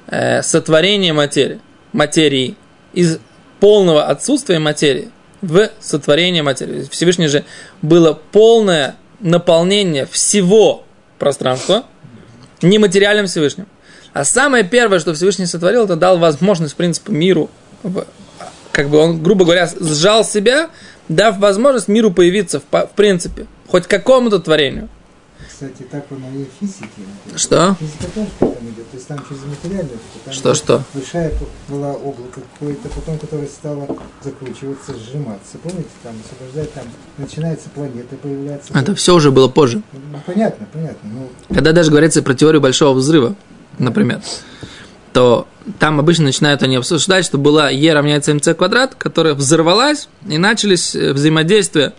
э, 0.08 0.42
сотворение 0.42 1.14
материи, 1.14 1.62
материи 1.94 2.58
из 2.94 3.20
полного 3.60 4.06
отсутствия 4.06 4.58
материи 4.58 5.12
в 5.42 5.70
сотворение 5.80 6.42
материи? 6.42 6.88
Всевышний 6.90 7.28
же 7.28 7.46
было 7.84 8.14
полное 8.14 8.96
наполнение 9.20 10.08
всего 10.08 10.84
пространства 11.20 11.86
нематериальным 12.64 13.28
Всевышним. 13.28 13.68
А 14.14 14.26
самое 14.26 14.64
первое, 14.64 14.98
что 14.98 15.14
Всевышний 15.14 15.46
сотворил, 15.46 15.86
это 15.86 15.96
дал 15.96 16.18
возможность, 16.18 16.74
в 16.74 16.78
принципе, 16.78 17.14
миру, 17.14 17.52
как 18.72 18.90
бы 18.90 18.98
он, 18.98 19.22
грубо 19.22 19.46
говоря, 19.46 19.70
сжал 19.80 20.24
себя, 20.24 20.70
дав 21.10 21.40
возможность 21.40 21.88
миру 21.88 22.12
появиться 22.12 22.60
в, 22.60 22.64
в 22.64 22.92
принципе, 22.96 23.48
хоть 23.68 23.88
какому-то 23.88 24.40
творению. 24.40 24.88
Кстати, 25.48 25.84
так 25.92 26.06
оно 26.10 26.40
и 26.40 26.46
в 26.46 26.50
физике. 26.60 26.88
Что? 27.36 27.76
Физика 27.80 28.06
тоже 28.16 28.28
к 28.40 28.44
этому 28.44 28.70
идет. 28.70 28.90
То 28.92 28.96
есть 28.96 29.08
там 29.08 29.18
через 29.28 29.44
материальную 29.44 30.00
там 30.24 30.34
Что, 30.34 30.54
что? 30.54 30.84
Большая 30.94 31.34
была 31.68 31.92
облако 31.92 32.40
какое-то, 32.54 32.88
потом 32.88 33.18
которое 33.18 33.48
стало 33.48 33.86
закручиваться, 34.24 34.94
сжиматься. 34.94 35.58
Помните, 35.62 35.90
там 36.02 36.14
освобождать, 36.24 36.74
там 36.74 36.86
начинается 37.18 37.68
планета 37.70 38.16
появляться. 38.16 38.72
Это 38.74 38.96
все 38.96 39.16
уже 39.16 39.32
было 39.32 39.50
позже. 39.50 39.82
Ну, 39.92 40.20
понятно, 40.26 40.66
понятно. 40.72 41.10
Ну, 41.14 41.30
Когда 41.54 41.74
даже 41.74 41.92
говорится 41.92 42.22
про 42.22 42.36
теорию 42.36 42.62
большого 42.62 42.94
взрыва, 42.94 43.36
например, 43.80 44.22
то 45.14 45.48
там 45.80 46.00
обычно 46.00 46.26
начинают 46.26 46.64
они 46.64 46.76
обсуждать, 46.76 47.26
что 47.26 47.38
была 47.38 47.70
Е 47.70 47.94
равняется 47.94 48.34
МЦ 48.34 48.50
квадрат, 48.58 48.96
которая 48.96 49.34
взорвалась, 49.34 50.10
и 50.28 50.38
начались 50.38 50.96
э, 50.96 51.14
взаимодействия 51.14 51.94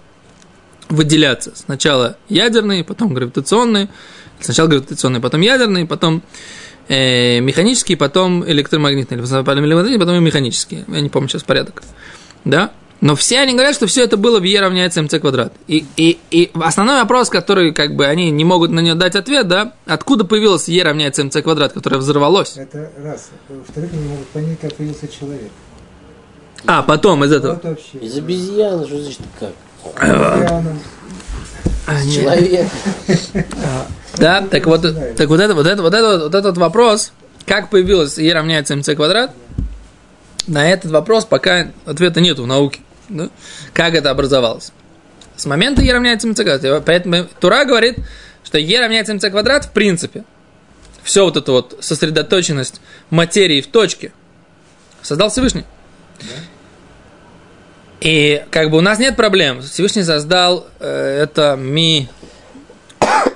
выделяться. 0.88 1.52
Сначала 1.55 2.17
ядерные, 2.29 2.85
потом 2.85 3.14
гравитационные, 3.14 3.88
сначала 4.40 4.69
гравитационные, 4.69 5.21
потом 5.21 5.40
ядерные, 5.40 5.87
потом 5.87 6.23
э, 6.88 7.40
механические, 7.40 7.97
потом 7.97 8.45
электромагнитные, 8.45 9.21
или 9.21 9.99
потом 9.99 10.14
и 10.17 10.21
механические. 10.21 10.85
Я 10.88 11.00
не 11.00 11.09
помню 11.09 11.29
сейчас 11.29 11.43
порядок. 11.43 11.83
Да? 12.45 12.73
Но 13.00 13.16
все 13.16 13.40
они 13.40 13.54
говорят, 13.54 13.75
что 13.75 13.87
все 13.87 14.04
это 14.04 14.16
было 14.16 14.40
в 14.40 14.42
Е 14.42 14.61
равняется 14.61 15.02
МЦ 15.02 15.21
квадрат. 15.21 15.52
И, 15.66 15.87
и, 15.97 16.19
и 16.30 16.50
основной 16.54 16.97
вопрос, 17.00 17.30
который 17.30 17.73
как 17.73 17.97
бы 17.97 18.07
они 18.07 18.30
не 18.30 18.45
могут 18.45 18.71
на 18.71 18.80
него 18.80 18.95
дать 18.95 19.16
ответ, 19.16 19.49
да, 19.49 19.73
откуда 19.87 20.25
появилось 20.25 20.69
Е 20.69 20.83
равняется 20.83 21.25
МЦ 21.25 21.42
квадрат, 21.42 21.73
которое 21.73 21.97
взорвалось? 21.97 22.57
это 22.57 22.90
раз. 23.02 23.30
Во-вторых, 23.49 23.90
они 23.92 24.09
могут 24.09 24.26
понять, 24.28 24.61
как 24.61 24.75
появился 24.75 25.09
человек. 25.09 25.50
А, 26.66 26.83
потом 26.83 27.25
из 27.25 27.33
этого. 27.33 27.54
Вот 27.54 27.64
вообще. 27.64 27.99
Из 27.99 28.19
обезьяны, 28.19 28.87
что 28.87 28.99
значит 28.99 29.21
как? 29.38 29.52
А, 31.87 32.04
нет. 32.04 32.14
Человек. 32.14 32.66
Да, 34.19 34.42
так 34.42 34.66
вот, 34.66 34.83
так 35.16 35.28
вот 35.28 35.40
это, 35.40 35.54
вот 35.54 35.66
это, 35.66 35.83
вот 35.83 35.95
это, 35.95 36.19
вот 36.25 36.35
этот 36.35 36.59
вопрос, 36.59 37.12
как 37.47 37.71
появилось 37.71 38.19
Е 38.19 38.35
равняется 38.35 38.76
МЦ 38.76 38.95
квадрат, 38.95 39.30
на 40.47 40.69
этот 40.69 40.90
вопрос 40.90 41.25
пока 41.25 41.69
ответа 41.87 42.21
нету 42.21 42.42
в 42.42 42.47
науке. 42.47 42.80
Да? 43.11 43.31
Как 43.73 43.95
это 43.95 44.11
образовалось? 44.11 44.73
С 45.37 45.47
момента 45.47 45.83
Е 45.83 45.93
равняется 45.93 46.29
МЦ 46.29 46.43
квадрат. 46.43 46.85
Поэтому 46.85 47.26
Тура 47.40 47.64
говорит, 47.64 47.99
что 48.45 48.59
Е 48.59 48.81
равняется 48.81 49.14
МЦ 49.14 49.31
квадрат 49.31 49.67
в 49.67 49.73
принципе. 49.73 50.25
Все 51.02 51.25
вот 51.25 51.37
это 51.37 51.52
вот 51.52 51.79
сосредоточенность 51.81 52.81
материи 53.09 53.61
в 53.61 53.69
точке 53.69 54.12
создал 55.02 55.31
Всевышний. 55.31 55.64
И 58.00 58.45
как 58.50 58.71
бы 58.71 58.79
у 58.79 58.81
нас 58.81 58.99
нет 58.99 59.17
проблем. 59.17 59.62
Всевышний 59.62 60.02
создал 60.02 60.67
э, 60.79 61.23
это 61.23 61.57
ми 61.59 62.09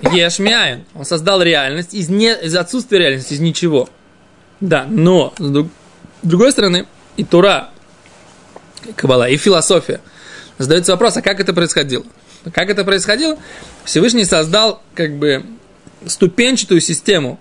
Ешмяин. 0.03 0.85
Он 0.95 1.05
создал 1.05 1.43
реальность 1.43 1.95
из, 1.95 2.09
не, 2.09 2.35
из 2.35 2.55
отсутствия 2.57 2.99
реальности, 2.99 3.35
из 3.35 3.41
ничего. 3.41 3.89
Да, 4.61 4.87
но 4.89 5.35
с, 5.39 5.49
друг- 5.49 5.71
с 6.23 6.27
другой 6.27 6.53
стороны, 6.53 6.87
и 7.17 7.25
Тура, 7.25 7.71
Кабала, 8.97 9.29
и 9.29 9.37
философия 9.37 10.01
задается 10.59 10.93
вопрос, 10.93 11.17
а 11.17 11.23
как 11.23 11.41
это 11.41 11.53
происходило? 11.53 12.05
Как 12.53 12.71
это 12.71 12.85
происходило? 12.85 13.39
Всевышний 13.85 14.25
создал 14.25 14.83
как 14.95 15.17
бы 15.17 15.45
ступенчатую 16.07 16.81
систему 16.81 17.41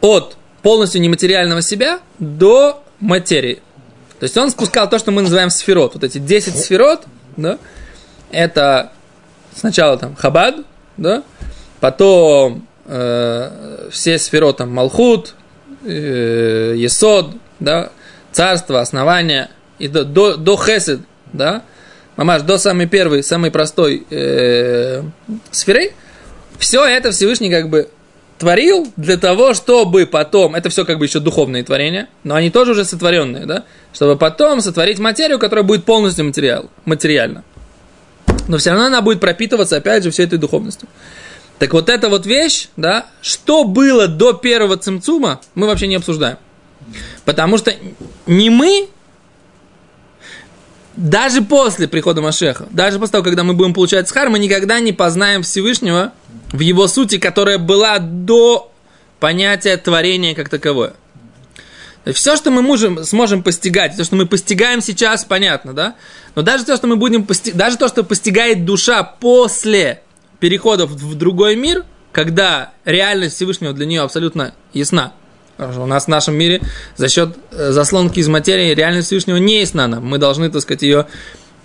от 0.00 0.36
полностью 0.62 1.00
нематериального 1.00 1.62
себя 1.62 2.00
до 2.18 2.82
материи. 3.00 3.62
То 4.18 4.24
есть 4.24 4.36
он 4.36 4.50
спускал 4.50 4.88
то, 4.88 4.98
что 4.98 5.10
мы 5.10 5.22
называем 5.22 5.50
сферот. 5.50 5.94
Вот 5.94 6.04
эти 6.04 6.18
10 6.18 6.56
сферот, 6.56 7.04
да, 7.36 7.58
это 8.30 8.92
сначала 9.54 9.98
там 9.98 10.14
Хабад, 10.14 10.56
да, 10.96 11.22
потом 11.80 12.66
э, 12.86 13.88
все 13.90 14.18
сферот 14.18 14.58
там 14.58 14.70
Малхут, 14.70 15.34
э, 15.84 16.74
Есод, 16.76 17.32
да, 17.58 17.90
царство, 18.30 18.80
основание, 18.80 19.50
и 19.82 19.88
до, 19.88 20.04
до, 20.04 20.36
до 20.36 20.56
Хесед, 20.56 21.00
да, 21.32 21.64
мамаш, 22.16 22.42
до 22.42 22.56
самой 22.56 22.86
первой, 22.86 23.24
самой 23.24 23.50
простой 23.50 24.06
э, 24.10 25.02
сферы, 25.50 25.92
все 26.58 26.84
это 26.86 27.10
Всевышний 27.10 27.50
как 27.50 27.68
бы 27.68 27.88
творил 28.38 28.92
для 28.96 29.16
того, 29.16 29.54
чтобы 29.54 30.06
потом, 30.06 30.54
это 30.54 30.68
все 30.68 30.84
как 30.84 31.00
бы 31.00 31.06
еще 31.06 31.18
духовные 31.18 31.64
творения, 31.64 32.08
но 32.22 32.36
они 32.36 32.50
тоже 32.50 32.72
уже 32.72 32.84
сотворенные, 32.84 33.44
да, 33.44 33.64
чтобы 33.92 34.16
потом 34.16 34.60
сотворить 34.60 35.00
материю, 35.00 35.40
которая 35.40 35.64
будет 35.64 35.84
полностью 35.84 36.26
материал, 36.26 36.70
материальна. 36.84 37.42
Но 38.46 38.58
все 38.58 38.70
равно 38.70 38.86
она 38.86 39.00
будет 39.00 39.18
пропитываться, 39.18 39.76
опять 39.76 40.04
же, 40.04 40.12
всей 40.12 40.26
этой 40.26 40.38
духовностью. 40.38 40.88
Так 41.58 41.72
вот 41.72 41.88
эта 41.88 42.08
вот 42.08 42.24
вещь, 42.24 42.68
да, 42.76 43.06
что 43.20 43.64
было 43.64 44.06
до 44.06 44.32
первого 44.32 44.76
цимцума, 44.76 45.40
мы 45.56 45.66
вообще 45.66 45.88
не 45.88 45.96
обсуждаем. 45.96 46.38
Потому 47.24 47.58
что 47.58 47.72
не 48.26 48.50
мы, 48.50 48.88
даже 50.96 51.42
после 51.42 51.88
прихода 51.88 52.20
Машеха, 52.20 52.66
даже 52.70 52.98
после 52.98 53.12
того, 53.12 53.24
когда 53.24 53.44
мы 53.44 53.54
будем 53.54 53.74
получать 53.74 54.08
схар, 54.08 54.28
мы 54.28 54.38
никогда 54.38 54.78
не 54.80 54.92
познаем 54.92 55.42
Всевышнего 55.42 56.12
в 56.52 56.60
его 56.60 56.86
сути, 56.86 57.18
которая 57.18 57.58
была 57.58 57.98
до 57.98 58.70
понятия 59.20 59.76
творения 59.76 60.34
как 60.34 60.48
таковое. 60.48 60.94
Все, 62.12 62.36
что 62.36 62.50
мы 62.50 62.62
можем, 62.62 63.04
сможем 63.04 63.42
постигать, 63.42 63.96
то, 63.96 64.02
что 64.02 64.16
мы 64.16 64.26
постигаем 64.26 64.80
сейчас, 64.80 65.24
понятно, 65.24 65.72
да? 65.72 65.94
Но 66.34 66.42
даже 66.42 66.64
то, 66.64 66.76
что 66.76 66.88
мы 66.88 66.96
будем 66.96 67.24
пости... 67.24 67.52
даже 67.52 67.78
то, 67.78 67.86
что 67.86 68.02
постигает 68.02 68.64
душа 68.64 69.04
после 69.04 70.02
перехода 70.40 70.86
в, 70.86 70.94
в 70.94 71.14
другой 71.14 71.54
мир, 71.54 71.84
когда 72.10 72.72
реальность 72.84 73.36
Всевышнего 73.36 73.72
для 73.72 73.86
нее 73.86 74.00
абсолютно 74.00 74.52
ясна. 74.72 75.12
Потому 75.66 75.72
что 75.72 75.82
у 75.82 75.86
нас 75.86 76.04
в 76.04 76.08
нашем 76.08 76.34
мире 76.34 76.60
за 76.96 77.08
счет 77.08 77.36
э, 77.52 77.70
заслонки 77.70 78.18
из 78.18 78.28
материи 78.28 78.74
реальность 78.74 79.06
Всевышнего 79.06 79.36
не 79.36 79.60
ясна 79.60 79.86
нам. 79.86 80.04
Мы 80.04 80.18
должны, 80.18 80.50
так 80.50 80.60
сказать, 80.62 80.82
ее 80.82 81.06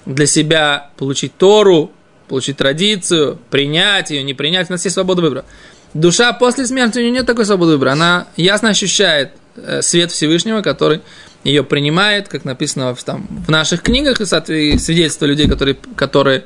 для 0.06 0.28
себя 0.28 0.92
получить 0.98 1.36
Тору, 1.36 1.92
получить 2.28 2.58
традицию, 2.58 3.40
принять 3.50 4.12
ее, 4.12 4.24
не 4.24 4.34
принять. 4.34 4.70
У 4.70 4.74
нас 4.74 4.84
есть 4.84 4.94
свобода 4.94 5.22
выбора. 5.22 5.46
Душа 5.94 6.32
после 6.34 6.68
смерти 6.68 7.00
у 7.00 7.02
нее 7.02 7.12
нет 7.12 7.26
такой 7.26 7.46
свободы 7.46 7.72
выбора. 7.72 7.94
Она 7.94 8.28
ясно 8.36 8.70
ощущает 8.70 9.32
э, 9.56 9.82
свет 9.82 10.12
Всевышнего, 10.12 10.62
который 10.62 11.02
ее 11.44 11.64
принимает, 11.64 12.28
как 12.28 12.46
написано 12.46 12.96
там, 13.04 13.28
в 13.48 13.50
наших 13.50 13.82
книгах, 13.82 14.22
и, 14.22 14.26
свидетельства 14.26 15.26
людей, 15.26 15.48
которые, 15.48 15.78
которые 15.96 16.46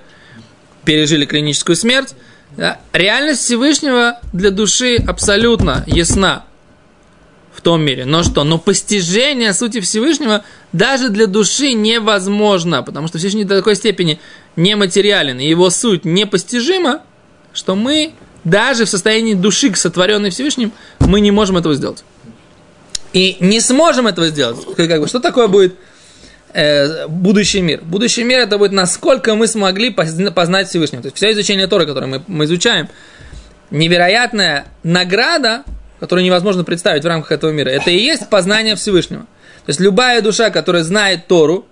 пережили 0.86 1.26
клиническую 1.26 1.76
смерть. 1.76 2.16
Да? 2.56 2.80
Реальность 2.94 3.42
Всевышнего 3.42 4.20
для 4.32 4.52
души 4.52 4.96
абсолютно 4.96 5.84
ясна. 5.88 6.46
В 7.62 7.64
том 7.64 7.84
мире. 7.84 8.06
Но 8.06 8.24
что? 8.24 8.44
Но 8.44 8.58
постижение 8.58 9.54
сути 9.54 9.82
Всевышнего 9.82 10.44
даже 10.74 11.10
для 11.10 11.28
души 11.28 11.74
невозможно, 11.74 12.82
потому 12.82 13.08
что 13.08 13.20
Всевышний 13.20 13.44
до 13.44 13.56
такой 13.56 13.76
степени 13.76 14.20
нематериален, 14.56 15.40
и 15.40 15.48
его 15.48 15.70
суть 15.70 16.04
непостижима, 16.04 17.02
что 17.54 17.76
мы 17.76 18.14
даже 18.44 18.86
в 18.86 18.90
состоянии 18.90 19.36
души, 19.36 19.72
сотворенной 19.76 20.32
Всевышним, 20.32 20.72
мы 21.02 21.22
не 21.22 21.30
можем 21.30 21.56
этого 21.56 21.76
сделать. 21.76 22.04
И 23.14 23.38
не 23.40 23.62
сможем 23.62 24.08
этого 24.08 24.30
сделать. 24.30 24.58
Как 24.76 25.00
бы, 25.00 25.08
что 25.08 25.20
такое 25.20 25.48
будет 25.48 25.76
э, 26.54 27.06
будущий 27.08 27.62
мир? 27.62 27.82
Будущий 27.84 28.24
мир 28.24 28.40
это 28.40 28.58
будет 28.58 28.72
насколько 28.72 29.36
мы 29.36 29.46
смогли 29.46 29.92
познать 29.92 30.68
Всевышнего. 30.70 31.04
То 31.04 31.10
есть 31.10 31.18
все 31.18 31.32
изучение 31.32 31.68
Торы, 31.68 31.86
которое 31.86 32.08
мы, 32.08 32.24
мы 32.26 32.46
изучаем, 32.46 32.90
невероятная 33.70 34.66
награда, 34.82 35.64
которую 36.02 36.26
невозможно 36.26 36.64
представить 36.64 37.04
в 37.04 37.08
рамках 37.08 37.32
этого 37.32 37.52
мира, 37.52 37.70
это 37.70 37.92
и 37.92 37.98
есть 37.98 38.28
познание 38.28 38.76
Всевышнего. 38.76 39.22
То 39.22 39.70
есть 39.70 39.80
любая 39.80 40.22
душа, 40.22 40.50
которая 40.50 40.84
знает 40.84 41.28
Тору, 41.28 41.68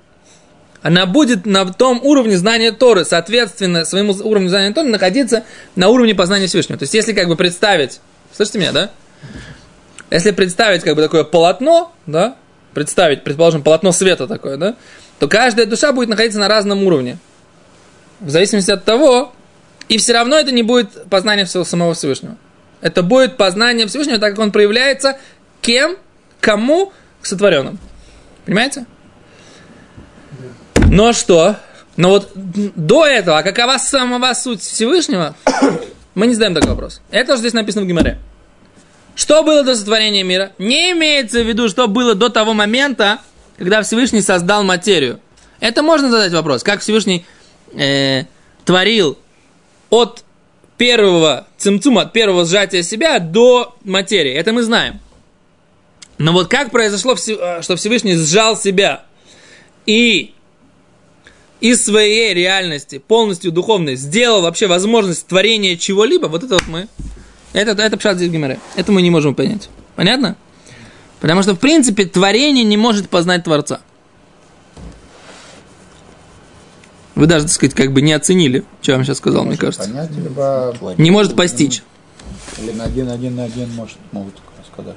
она 0.83 1.07
будет 1.07 1.47
на 1.47 1.65
том 1.73 1.99
уровне 2.03 2.37
знания 2.37 2.71
Торы, 2.71 3.05
соответственно, 3.05 3.85
своему 3.85 4.13
уровню 4.13 4.47
знания 4.47 4.71
Торы 4.71 4.87
находиться 4.87 5.43
на 5.75 5.89
уровне 5.89 6.13
познания 6.13 6.45
Всевышнего. 6.45 6.77
То 6.77 6.83
есть, 6.83 6.93
если 6.93 7.13
как 7.13 7.27
бы 7.27 7.35
представить, 7.35 8.01
слышите 8.31 8.59
меня, 8.59 8.71
да? 8.71 8.91
Если 10.11 10.29
представить 10.29 10.83
как 10.83 10.95
бы 10.95 11.01
такое 11.01 11.23
полотно, 11.23 11.91
да, 12.05 12.35
представить, 12.75 13.23
предположим, 13.23 13.63
полотно 13.63 13.91
света 13.91 14.27
такое, 14.27 14.57
да, 14.57 14.75
то 15.17 15.27
каждая 15.27 15.65
душа 15.65 15.91
будет 15.91 16.07
находиться 16.07 16.39
на 16.39 16.47
разном 16.47 16.83
уровне. 16.83 17.17
В 18.19 18.29
зависимости 18.29 18.69
от 18.69 18.85
того, 18.85 19.33
и 19.87 19.97
все 19.97 20.13
равно 20.13 20.37
это 20.37 20.51
не 20.51 20.61
будет 20.61 21.09
познание 21.09 21.45
всего 21.45 21.63
самого 21.63 21.95
Всевышнего. 21.95 22.37
Это 22.81 23.03
будет 23.03 23.37
познание 23.37 23.87
Всевышнего, 23.87 24.19
так 24.19 24.31
как 24.31 24.39
он 24.39 24.51
проявляется 24.51 25.17
кем, 25.61 25.97
кому, 26.39 26.93
к 27.21 27.25
сотворенным. 27.25 27.77
Понимаете? 28.45 28.85
Но 30.87 31.13
что? 31.13 31.57
Но 31.97 32.09
вот 32.09 32.31
до 32.35 33.05
этого, 33.05 33.39
а 33.39 33.43
какова 33.43 33.77
самого 33.77 34.33
суть 34.33 34.61
Всевышнего, 34.61 35.35
мы 36.15 36.27
не 36.27 36.33
задаем 36.33 36.55
такой 36.55 36.69
вопрос. 36.69 37.01
Это 37.11 37.33
же 37.33 37.39
здесь 37.39 37.53
написано 37.53 37.83
в 37.83 37.87
Гимаре. 37.87 38.17
Что 39.15 39.43
было 39.43 39.63
до 39.63 39.75
сотворения 39.75 40.23
мира? 40.23 40.53
Не 40.57 40.91
имеется 40.91 41.43
в 41.43 41.47
виду, 41.47 41.67
что 41.67 41.89
было 41.89 42.15
до 42.15 42.29
того 42.29 42.53
момента, 42.53 43.19
когда 43.57 43.81
Всевышний 43.81 44.21
создал 44.21 44.63
материю. 44.63 45.19
Это 45.59 45.83
можно 45.83 46.09
задать 46.09 46.31
вопрос. 46.31 46.63
Как 46.63 46.79
Всевышний 46.79 47.25
э, 47.73 48.23
творил 48.63 49.17
от 49.89 50.23
первого 50.79 51.45
цимцума, 51.57 52.03
от 52.03 52.13
первого 52.13 52.45
сжатия 52.45 52.81
себя 52.81 53.19
до 53.19 53.75
материи. 53.83 54.33
Это 54.33 54.53
мы 54.53 54.63
знаем. 54.63 54.99
Но 56.17 56.31
вот 56.31 56.47
как 56.47 56.71
произошло, 56.71 57.15
э, 57.15 57.61
что 57.61 57.75
Всевышний 57.75 58.15
сжал 58.15 58.57
себя 58.57 59.03
и 59.85 60.33
из 61.59 61.83
своей 61.83 62.33
реальности, 62.33 62.97
полностью 62.97 63.51
духовной, 63.51 63.95
сделал 63.95 64.41
вообще 64.41 64.67
возможность 64.67 65.27
творения 65.27 65.75
чего-либо, 65.75 66.27
вот 66.27 66.43
это 66.43 66.53
вот 66.55 66.67
мы, 66.67 66.87
это, 67.51 67.71
это 67.71 67.97
пшат 67.97 68.17
здесь. 68.17 68.31
Это 68.75 68.91
мы 68.91 69.01
не 69.01 69.09
можем 69.09 69.35
понять. 69.35 69.69
Понятно? 69.95 70.37
Потому 71.19 71.43
что, 71.43 71.55
в 71.55 71.59
принципе, 71.59 72.05
творение 72.05 72.63
не 72.63 72.77
может 72.77 73.09
познать 73.09 73.43
Творца. 73.43 73.81
Вы 77.19 77.27
даже, 77.27 77.45
так 77.45 77.53
сказать, 77.53 77.75
как 77.75 77.91
бы 77.91 78.01
не 78.01 78.13
оценили, 78.13 78.63
что 78.81 78.93
я 78.93 78.97
вам 78.97 79.03
сейчас 79.03 79.17
сказал, 79.17 79.43
мне 79.43 79.57
кажется. 79.57 79.89
Понять, 79.89 80.09
либо... 80.11 80.73
Не 80.97 81.11
может 81.11 81.35
постичь. 81.35 81.83
Или 82.57 82.71
на 82.71 82.85
один, 82.85 83.09
один 83.09 83.35
на 83.35 83.43
один 83.43 83.69
может, 83.75 83.97
могут 84.13 84.35
сказать. 84.71 84.95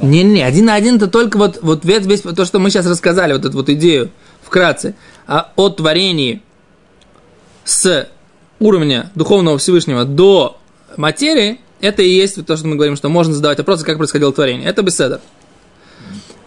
Не-не, 0.00 0.42
один 0.42 0.66
на 0.66 0.74
один 0.74 0.96
это 0.96 1.06
только 1.06 1.38
вот, 1.38 1.60
вот 1.62 1.86
весь, 1.86 2.04
весь 2.04 2.20
то, 2.20 2.44
что 2.44 2.58
мы 2.58 2.68
сейчас 2.68 2.84
рассказали, 2.84 3.32
вот 3.32 3.46
эту 3.46 3.56
вот 3.56 3.70
идею 3.70 4.10
вкратце, 4.42 4.96
а 5.26 5.52
о 5.56 5.70
творении 5.70 6.42
с 7.64 8.06
уровня 8.58 9.10
духовного 9.14 9.56
Всевышнего 9.56 10.04
до 10.04 10.58
материи, 10.98 11.58
это 11.80 12.02
и 12.02 12.10
есть 12.10 12.44
то, 12.44 12.56
что 12.58 12.66
мы 12.66 12.74
говорим, 12.76 12.96
что 12.96 13.08
можно 13.08 13.32
задавать 13.32 13.56
вопросы, 13.56 13.82
как 13.82 13.96
происходило 13.96 14.30
творение. 14.30 14.68
Это 14.68 14.82
беседа. 14.82 15.22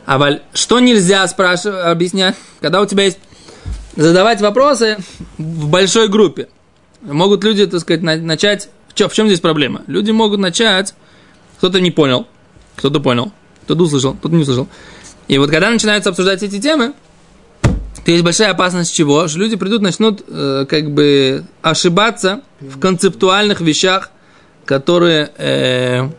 А 0.06 0.40
что 0.54 0.80
нельзя 0.80 1.28
спрашивать, 1.28 1.86
объяснять, 1.86 2.36
когда 2.62 2.82
у 2.82 2.86
тебя 2.86 3.06
есть 3.06 3.18
задавать 4.00 4.40
вопросы 4.42 4.98
в 5.38 5.68
большой 5.68 6.08
группе. 6.08 6.48
Могут 7.02 7.44
люди, 7.44 7.66
так 7.68 7.82
сказать, 7.82 8.02
начать... 8.02 8.70
В 8.96 9.14
чем 9.14 9.28
здесь 9.28 9.40
проблема? 9.40 9.84
Люди 9.88 10.12
могут 10.12 10.40
начать... 10.40 10.96
Кто-то 11.58 11.82
не 11.82 11.92
понял, 11.92 12.26
кто-то 12.78 13.02
понял, 13.02 13.34
кто-то 13.66 13.84
услышал, 13.84 14.14
кто-то 14.14 14.34
не 14.34 14.44
услышал. 14.44 14.70
И 15.28 15.38
вот 15.38 15.52
когда 15.52 15.70
начинаются 15.70 16.10
обсуждать 16.10 16.42
эти 16.42 16.58
темы, 16.62 16.94
то 18.06 18.12
есть 18.12 18.24
большая 18.24 18.52
опасность 18.52 18.94
чего? 18.94 19.28
Что 19.28 19.40
люди 19.40 19.58
придут, 19.58 19.82
начнут 19.82 20.24
э, 20.26 20.66
как 20.70 20.92
бы 20.92 21.44
ошибаться 21.62 22.42
в 22.62 22.80
концептуальных 22.80 23.60
вещах, 23.60 24.12
которые... 24.64 25.32
Э, 25.38 26.10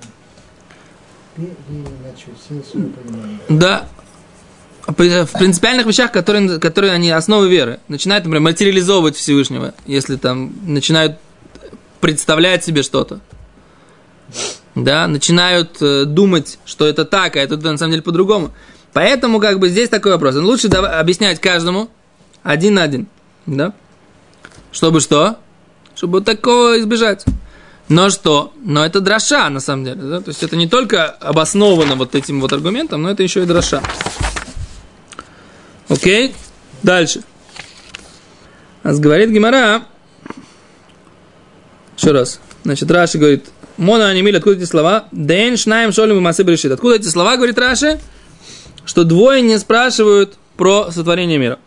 да, 3.49 3.89
в 4.87 4.95
принципиальных 4.95 5.87
вещах, 5.87 6.13
которые, 6.13 6.59
которые 6.59 6.93
они 6.93 7.11
основы 7.11 7.49
веры. 7.49 7.81
Начинают, 7.89 8.25
например, 8.25 8.43
материализовывать 8.43 9.17
Всевышнего, 9.17 9.75
если 9.87 10.17
там 10.17 10.53
начинают 10.67 11.19
представлять 12.01 12.65
себе 12.65 12.83
что-то. 12.83 13.21
Да, 14.75 15.09
начинают 15.09 15.83
э, 15.83 16.05
думать, 16.05 16.59
что 16.65 16.87
это 16.87 17.05
так, 17.05 17.37
а 17.37 17.41
это 17.41 17.57
на 17.57 17.77
самом 17.77 17.91
деле 17.91 18.03
по-другому. 18.03 18.53
Поэтому, 18.93 19.41
как 19.41 19.59
бы, 19.59 19.69
здесь 19.69 19.89
такой 19.89 20.13
вопрос. 20.13 20.37
Лучше 20.37 20.69
давай, 20.69 20.93
объяснять 20.93 21.41
каждому 21.41 21.91
один 22.43 22.75
на 22.75 22.83
один. 22.85 23.07
Да? 23.47 23.73
Чтобы 24.73 25.01
что? 25.01 25.39
Чтобы 25.95 26.21
такого 26.21 26.79
избежать. 26.79 27.25
Но 27.89 28.09
что? 28.09 28.53
Но 28.63 28.85
это 28.87 29.01
дроша, 29.01 29.51
на 29.51 29.61
самом 29.61 29.85
деле. 29.85 30.01
Да? 30.03 30.21
То 30.21 30.29
есть 30.29 30.43
это 30.43 30.57
не 30.57 30.69
только 30.69 31.07
обосновано 31.07 31.97
вот 31.97 32.15
этим 32.15 32.41
вот 32.41 32.53
аргументом, 32.53 33.03
но 33.03 33.11
это 33.11 33.23
еще 33.25 33.43
и 33.43 33.47
дроша. 33.47 33.83
Окей? 35.91 36.35
Дальше. 36.83 37.23
А 38.83 38.95
говорит 38.95 39.31
Гимара. 39.31 39.83
Еще 41.99 42.13
раз. 42.13 42.41
Значит, 42.63 42.91
Раши 42.91 43.19
говорит, 43.19 43.47
Мона 43.77 44.09
Анимиль, 44.09 44.37
откуда 44.37 44.57
эти 44.57 44.65
слова? 44.65 45.09
Дэн 45.11 45.57
Шнаем 45.57 45.93
Шолем 45.93 46.17
и 46.17 46.21
Масы 46.21 46.45
Берешит. 46.45 46.73
Откуда 46.73 46.97
эти 46.97 47.09
слова, 47.09 47.37
говорит 47.37 47.59
Раши? 47.59 47.99
Что 48.87 49.05
двое 49.05 49.43
не 49.43 49.59
спрашивают 49.59 50.39
про 50.57 50.91
сотворение 50.93 51.39
мира. 51.39 51.59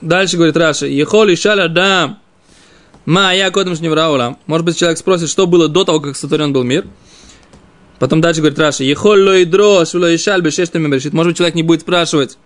Дальше 0.00 0.36
говорит 0.36 0.56
Раши, 0.56 0.86
Ехоли 0.86 1.34
Шаля 1.34 1.68
Дам, 1.68 2.18
Ма 3.04 3.34
я 3.34 3.50
кодом 3.50 3.76
шневраулам. 3.76 4.38
Может 4.46 4.64
быть, 4.64 4.78
человек 4.78 4.98
спросит, 4.98 5.28
что 5.28 5.46
было 5.46 5.68
до 5.68 5.84
того, 5.84 6.00
как 6.00 6.16
сотворен 6.16 6.52
был 6.52 6.62
мир. 6.62 6.86
Потом 7.98 8.20
дальше 8.20 8.40
говорит 8.40 8.58
Раши, 8.58 8.84
Ехоль 8.84 9.22
лой 9.22 9.44
дрош, 9.44 9.94
лой 9.94 10.18
шаль, 10.18 10.40
бешештами 10.40 10.86
Может 10.86 11.30
быть, 11.30 11.36
человек 11.36 11.54
не 11.54 11.62
будет 11.62 11.82
спрашивать, 11.82 12.38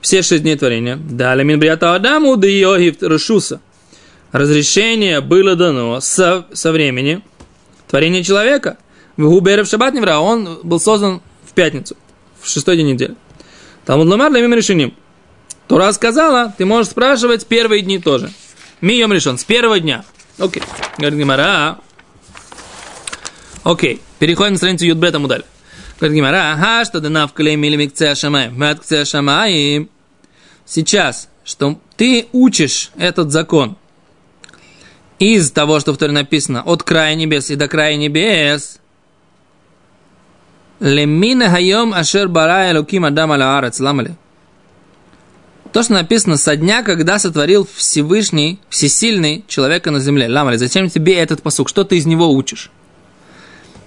все 0.00 0.22
шесть 0.22 0.42
дней 0.42 0.56
творения. 0.56 0.96
Далее 0.96 1.44
Минбриата 1.44 1.94
Адаму 1.94 2.36
да 2.36 2.46
Йогив 2.46 3.02
Рашуса. 3.02 3.60
Разрешение 4.32 5.20
было 5.20 5.56
дано 5.56 6.00
со, 6.00 6.46
со 6.52 6.72
времени 6.72 7.22
творения 7.88 8.22
человека. 8.22 8.78
В 9.16 9.22
Губере 9.22 9.64
в 9.64 9.72
Невра 9.72 10.18
он 10.18 10.60
был 10.62 10.78
создан 10.78 11.22
в 11.44 11.52
пятницу, 11.54 11.96
в 12.40 12.48
шестой 12.48 12.76
день 12.76 12.92
недели. 12.92 13.14
Там 13.84 14.00
Ламар 14.00 14.30
для 14.30 14.46
решением. 14.46 14.94
Тура 15.66 15.92
сказала, 15.92 16.54
ты 16.56 16.64
можешь 16.64 16.90
спрашивать 16.90 17.46
первые 17.46 17.82
дни 17.82 17.98
тоже. 17.98 18.30
Мием 18.80 19.12
решен, 19.12 19.38
с 19.38 19.44
первого 19.44 19.80
дня. 19.80 20.04
Окей. 20.38 20.62
Говорит 20.98 21.18
Гимара. 21.18 21.78
Окей. 23.64 24.00
Переходим 24.18 24.52
на 24.52 24.58
страницу 24.58 24.86
Юдбета 24.86 25.18
Мудаль. 25.18 25.44
Говорит 25.98 26.16
Гимара, 26.16 26.52
ага, 26.52 26.84
что 26.84 27.00
да 27.00 27.08
навкалей 27.08 27.56
мили 27.56 27.90
шамай, 28.14 28.52
шамай. 29.04 29.88
Сейчас, 30.64 31.28
что 31.44 31.80
ты 31.96 32.28
учишь 32.32 32.90
этот 32.96 33.32
закон 33.32 33.76
из 35.18 35.50
того, 35.50 35.80
что 35.80 35.92
в 35.92 35.98
Торе 35.98 36.12
написано, 36.12 36.62
от 36.62 36.84
края 36.84 37.16
небес 37.16 37.50
и 37.50 37.56
до 37.56 37.66
края 37.66 37.96
небес, 37.96 38.78
лемина 40.78 41.50
хайом 41.50 41.92
ашер 41.92 42.28
барая 42.28 42.78
луким 42.78 43.04
адам 43.04 43.32
аля 43.32 43.58
арец, 43.58 43.80
ламали. 43.80 44.16
То, 45.72 45.82
что 45.82 45.94
написано 45.94 46.36
со 46.36 46.54
дня, 46.54 46.82
когда 46.82 47.18
сотворил 47.18 47.68
Всевышний, 47.74 48.60
Всесильный 48.68 49.44
человека 49.48 49.90
на 49.90 49.98
земле. 49.98 50.28
Ламали, 50.28 50.56
зачем 50.56 50.88
тебе 50.88 51.16
этот 51.16 51.42
посук? 51.42 51.68
Что 51.68 51.84
ты 51.84 51.96
из 51.96 52.06
него 52.06 52.32
учишь? 52.32 52.70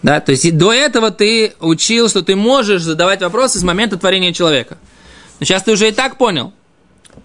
Да, 0.04 0.20
то 0.20 0.32
есть 0.32 0.58
до 0.58 0.74
этого 0.74 1.12
ты 1.12 1.54
учил, 1.60 2.10
что 2.10 2.24
ты 2.24 2.36
можешь 2.36 2.82
задавать 2.82 3.22
вопросы 3.22 3.60
с 3.60 3.64
момента 3.64 3.98
творения 3.98 4.34
человека. 4.34 4.78
Но 5.40 5.46
сейчас 5.46 5.64
ты 5.64 5.72
уже 5.72 5.90
и 5.90 5.92
так 5.92 6.18
понял, 6.18 6.54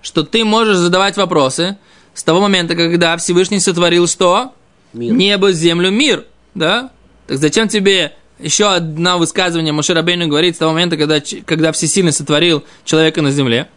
что 0.02 0.22
ты 0.22 0.44
можешь 0.44 0.76
задавать 0.76 1.16
вопросы 1.16 1.78
с 2.14 2.22
того 2.22 2.40
момента, 2.40 2.74
когда 2.74 3.16
Всевышний 3.16 3.60
сотворил 3.60 4.06
что? 4.06 4.52
Мир. 4.92 5.14
Небо, 5.14 5.52
землю, 5.52 5.90
мир. 5.90 6.24
Да? 6.54 6.90
Так 7.26 7.38
зачем 7.38 7.68
тебе 7.68 8.14
еще 8.38 8.72
одно 8.72 9.18
высказывание 9.18 9.72
Мушерабейну 9.72 10.28
говорит 10.28 10.56
с 10.56 10.58
того 10.58 10.72
момента, 10.72 10.96
когда, 10.96 11.20
когда 11.44 11.72
Всесильный 11.72 12.12
сотворил 12.12 12.64
человека 12.84 13.22
на 13.22 13.30
земле. 13.30 13.68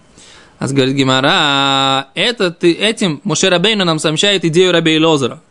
А 0.58 0.68
говорит 0.68 0.96
Гимара, 0.96 2.10
это 2.16 2.52
ты, 2.52 2.74
этим 2.74 3.22
Мушерабейну 3.24 3.86
нам 3.86 4.00
сообщает 4.00 4.44
идею 4.44 4.74
Раби 4.74 5.00
Лозера. 5.00 5.42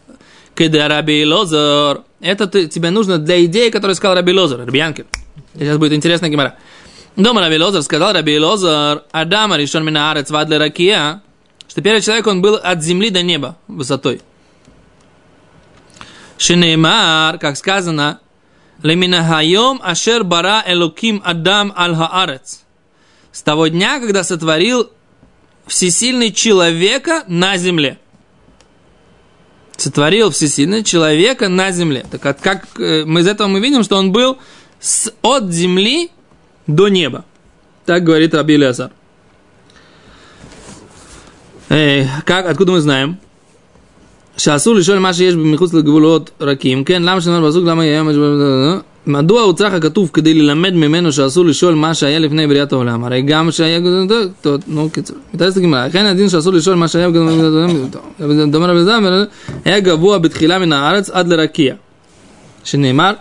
Когда 0.55 0.89
Раби 0.89 1.25
Лозер, 1.25 2.03
это 2.21 2.47
ты, 2.47 2.67
тебе 2.67 2.91
нужно 2.91 3.19
для 3.19 3.45
идеи, 3.45 3.71
которую 3.71 3.95
сказал 3.95 4.17
Раби 4.17 4.33
Лозер, 4.33 4.59
Раби 4.59 4.79
Янкель. 4.79 5.07
Сейчас 5.55 5.79
будет 5.79 5.93
интересная 5.93 6.31
Гимара. 6.31 6.57
Дома 7.17 7.41
Раби 7.41 7.59
Лозер 7.59 7.83
сказал 7.83 8.13
Раби 8.13 8.39
Лозер, 8.39 9.05
Адама 9.13 9.57
решен 9.57 9.85
мина 9.85 10.11
арец 10.11 10.31
вадле 10.31 10.59
ракия, 10.59 11.23
что 11.69 11.83
первый 11.83 12.01
человек, 12.01 12.27
он 12.27 12.43
был 12.43 12.55
от 12.57 12.83
земли 12.83 13.11
до 13.11 13.23
неба 13.23 13.57
высотой. 13.69 14.21
Шинеймар, 16.39 17.39
как 17.39 17.57
сказано, 17.57 18.21
Лемина 18.83 19.25
хайом 19.25 19.81
ашер 19.83 20.23
бара 20.23 20.63
элоким 20.67 21.21
адам 21.25 21.73
аль 21.77 21.95
хаарец. 21.97 22.63
С 23.33 23.43
того 23.43 23.67
дня, 23.67 23.99
когда 24.01 24.23
сотворил 24.23 24.91
всесильный 25.67 26.33
человека 26.33 27.25
на 27.27 27.57
земле. 27.57 27.99
Сотворил 29.79 30.31
всесильный 30.31 30.83
человека 30.83 31.49
на 31.49 31.71
земле. 31.71 32.05
Так 32.11 32.27
от- 32.27 32.41
как 32.41 32.67
э, 32.81 33.05
мы 33.07 33.21
из 33.21 33.29
этого 33.29 33.47
мы 33.47 33.61
видим, 33.61 33.85
что 33.85 33.97
он 33.97 34.11
был 34.11 34.39
с, 34.81 35.13
от 35.23 35.51
земли 35.53 36.11
до 36.67 36.89
неба. 36.89 37.25
Так 37.87 38.03
говорит 38.03 38.35
Раби 38.35 38.57
Лезар. 38.57 38.91
как, 42.25 42.47
откуда 42.47 42.73
мы 42.73 42.81
знаем? 42.81 43.19
שאסור 44.39 44.75
לשאול 44.75 44.99
מה 44.99 45.15
שיש 45.15 45.35
מחוץ 45.35 45.75
לגבולות 45.75 46.31
רכים, 46.41 46.85
כן? 46.85 47.03
למה 47.03 47.21
שנאמר 47.21 47.47
בזוג, 47.47 47.65
למה 47.65 47.85
יהיה 47.85 48.03
מדוע 49.07 49.43
הוצרך 49.43 49.73
הכתוב 49.73 50.11
כדי 50.13 50.35
ללמד 50.35 50.75
ממנו 50.75 51.13
שאסור 51.13 51.45
לשאול 51.45 51.75
מה 51.75 51.95
שהיה 51.95 52.19
לפני 52.19 52.47
בריאת 52.47 52.73
העולם? 52.73 53.05
הרי 53.05 53.23
גם 53.23 53.51
שהיה 53.51 53.81
גדול, 53.81 54.29
נו 54.67 54.91
קיצור, 54.91 55.17
מתארס 55.35 55.57
לגמרא, 55.57 55.87
לכן 55.87 56.07
הדין 56.07 56.29
שאסור 56.29 56.53
לשאול 56.53 56.77
מה 56.77 56.89
שהיה 56.89 57.11
גדול, 57.11 57.29
דומה 58.51 58.67
רבי 58.67 58.85
זמר, 58.85 59.25
היה 59.65 59.81
גבוה 59.81 60.19
בתחילה 60.19 60.59
מן 60.59 60.73
הארץ 60.73 61.11
עד 61.11 61.29
לרקיע, 61.29 61.75
שנאמר, 62.65 63.13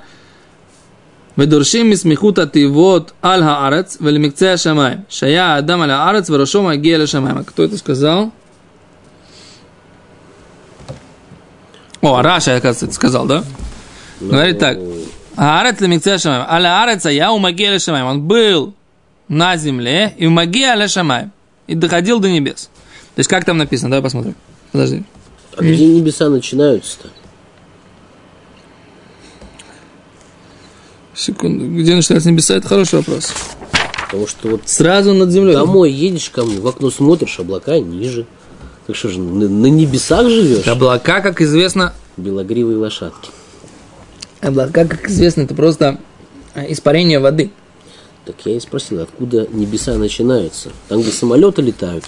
ודורשים 1.38 1.90
מסמיכות 1.90 2.40
התיבות 2.40 3.12
על 3.22 3.44
הארץ 3.44 3.98
ולמקצה 4.02 4.54
השמיים, 4.54 4.98
שהיה 5.10 5.46
האדם 5.46 5.82
על 5.82 5.92
הארץ 5.92 6.30
וראשו 6.30 6.64
מגיע 6.64 6.98
לשמיים. 6.98 7.38
הכתוב 7.38 7.74
את 7.74 7.82
כזו 7.82 8.30
О, 12.02 12.22
Раша, 12.22 12.56
оказывается, 12.56 12.96
сказал, 12.96 13.26
да? 13.26 13.44
Говорит 14.20 14.60
так. 14.60 14.78
Аарец 15.36 15.80
лемикце 15.80 16.18
шамаем. 16.18 16.46
Аля 16.50 16.82
аареца 16.82 17.10
я 17.10 17.32
у 17.32 17.38
Магия 17.38 17.78
шамаем. 17.80 18.06
Он 18.08 18.22
был 18.22 18.74
на 19.28 19.56
земле 19.58 20.14
и 20.18 20.26
у 20.26 20.32
Магия 20.32 20.88
шамаем. 20.88 21.32
И 21.68 21.76
доходил 21.76 22.20
до 22.20 22.30
небес. 22.30 22.70
То 23.16 23.20
есть, 23.20 23.30
как 23.30 23.46
там 23.46 23.58
написано? 23.58 23.92
Давай 23.92 24.04
посмотрим. 24.04 24.36
Подожди. 24.72 25.04
А 25.58 25.62
где 25.64 25.86
небеса 25.86 26.30
начинаются-то? 26.30 27.10
Секунду. 31.14 31.66
Где 31.82 31.96
начинаются 31.96 32.30
небеса? 32.32 32.56
Это 32.56 32.68
хороший 32.68 32.96
вопрос. 33.00 33.34
Потому 34.06 34.28
что 34.28 34.50
вот 34.50 34.62
Сразу 34.66 35.14
над 35.14 35.32
землей. 35.32 35.54
домой 35.54 35.92
едешь 35.92 36.30
ко 36.30 36.44
мне, 36.46 36.60
в 36.60 36.68
окно 36.68 36.90
смотришь, 36.90 37.40
облака 37.40 37.80
ниже. 37.80 38.26
Так 38.88 38.96
что 38.96 39.10
же, 39.10 39.20
на, 39.20 39.48
на 39.50 39.66
небесах 39.68 40.28
живешь? 40.30 40.68
Облака, 40.68 41.22
как 41.22 41.42
известно, 41.42 41.94
Белогривые 42.16 42.78
лошадки. 42.78 43.30
облака, 44.42 44.86
как 44.86 45.08
известно, 45.10 45.42
это 45.42 45.54
просто 45.54 46.00
э, 46.56 46.72
испарение 46.72 47.20
воды. 47.20 47.52
Так 48.26 48.36
я 48.46 48.56
и 48.56 48.60
спросил, 48.60 49.02
откуда 49.02 49.48
небеса 49.52 49.96
начинаются? 49.96 50.72
Там, 50.88 51.02
где 51.02 51.12
самолеты 51.12 51.62
летают. 51.62 52.06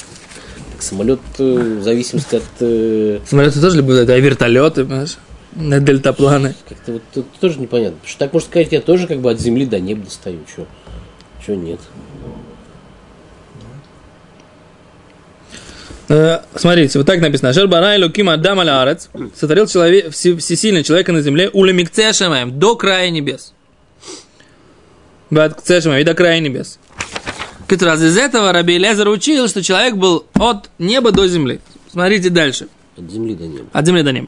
Так 0.71 0.81
самолет 0.81 1.19
э, 1.37 1.77
в 1.79 1.83
зависимости 1.83 2.35
от... 2.37 2.43
э, 2.61 3.19
Самолеты 3.25 3.59
тоже 3.61 3.77
любят, 3.77 4.09
а 4.09 4.17
вертолеты, 4.17 4.85
понимаешь? 4.85 5.17
На 5.53 5.79
дельтапланы. 5.79 6.55
как-то 6.67 6.93
вот 6.93 7.01
тут 7.13 7.25
тоже 7.39 7.59
непонятно. 7.59 7.97
Потому 7.97 8.09
что 8.09 8.19
так 8.19 8.33
можно 8.33 8.47
сказать, 8.49 8.71
я 8.71 8.81
тоже 8.81 9.07
как 9.07 9.19
бы 9.19 9.31
от 9.31 9.39
земли 9.39 9.65
до 9.65 9.79
неба 9.79 10.05
достаю. 10.05 10.39
Чё? 10.55 10.65
Чё 11.45 11.55
нет? 11.55 11.79
Смотрите, 16.55 16.97
вот 16.97 17.05
так 17.05 17.21
написано. 17.21 17.49
Ашер 17.49 17.67
бара 17.67 17.97
луким 17.99 18.29
адам 18.29 18.59
аля 18.59 18.81
арец. 18.81 19.09
Сотворил 19.35 19.67
человек, 19.67 20.11
все- 20.11 20.35
всесильный 20.37 20.83
человека 20.83 21.11
на 21.11 21.21
земле. 21.21 21.49
Улемикце 21.53 22.13
шамаем. 22.13 22.57
До 22.57 22.75
края 22.75 23.11
небес. 23.11 23.53
Баткце 25.29 25.81
шамаем. 25.81 26.01
И 26.01 26.03
до 26.03 26.15
края 26.15 26.39
небес. 26.39 26.79
Раз 27.69 28.01
из 28.01 28.17
этого 28.17 28.51
Раби 28.51 28.79
Лезер 28.79 29.07
учил, 29.07 29.47
что 29.47 29.61
человек 29.61 29.95
был 29.95 30.25
от 30.33 30.71
неба 30.79 31.11
до 31.11 31.27
земли. 31.27 31.59
Смотрите 31.91 32.31
дальше. 32.31 32.67
От 32.97 33.11
земли 33.11 33.35
до 33.35 33.45
неба. 33.45 33.65
От 33.71 33.85
земли 33.85 34.01
до 34.01 34.11
неба. 34.11 34.27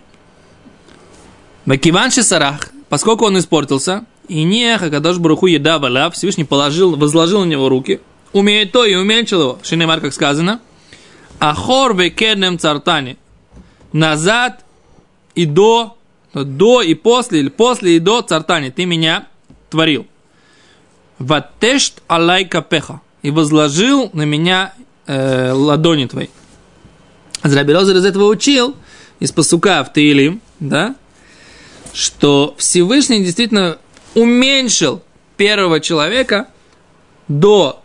Макиван 1.65 2.11
Сарах, 2.11 2.69
поскольку 2.89 3.25
он 3.25 3.39
испортился, 3.39 4.05
и 4.27 4.43
не 4.43 4.77
Хакадош 4.77 5.17
Баруху 5.17 5.47
еда 5.47 5.79
валя, 5.79 6.11
Всевышний 6.11 6.43
положил, 6.43 6.95
возложил 6.95 7.41
на 7.43 7.49
него 7.49 7.69
руки, 7.69 7.99
умеет 8.33 8.71
то 8.71 8.85
и 8.85 8.93
уменьшил 8.93 9.41
его. 9.41 9.59
Шинемар, 9.63 9.99
как 10.01 10.13
сказано, 10.13 10.59
Ахор 11.41 11.95
векеднем 11.95 12.59
цартани. 12.59 13.17
Назад 13.93 14.63
и 15.33 15.45
до, 15.45 15.97
до 16.33 16.83
и 16.83 16.93
после, 16.93 17.39
или 17.39 17.49
после 17.49 17.95
и 17.95 17.99
до 17.99 18.21
цартани. 18.21 18.69
Ты 18.69 18.85
меня 18.85 19.27
творил. 19.71 20.05
Ватешт 21.17 22.03
алай 22.07 22.45
капеха. 22.45 23.01
И 23.23 23.31
возложил 23.31 24.11
на 24.13 24.21
меня 24.21 24.73
э, 25.07 25.51
ладони 25.51 26.05
твои. 26.05 26.27
Раби 27.41 27.73
Лозер 27.73 27.97
из 27.97 28.05
этого 28.05 28.25
учил, 28.25 28.75
из 29.19 29.31
пасука 29.31 29.83
в 29.83 29.91
Таилим, 29.91 30.41
да, 30.59 30.95
что 31.91 32.53
Всевышний 32.59 33.23
действительно 33.23 33.79
уменьшил 34.13 35.01
первого 35.37 35.79
человека 35.79 36.49
до 37.27 37.81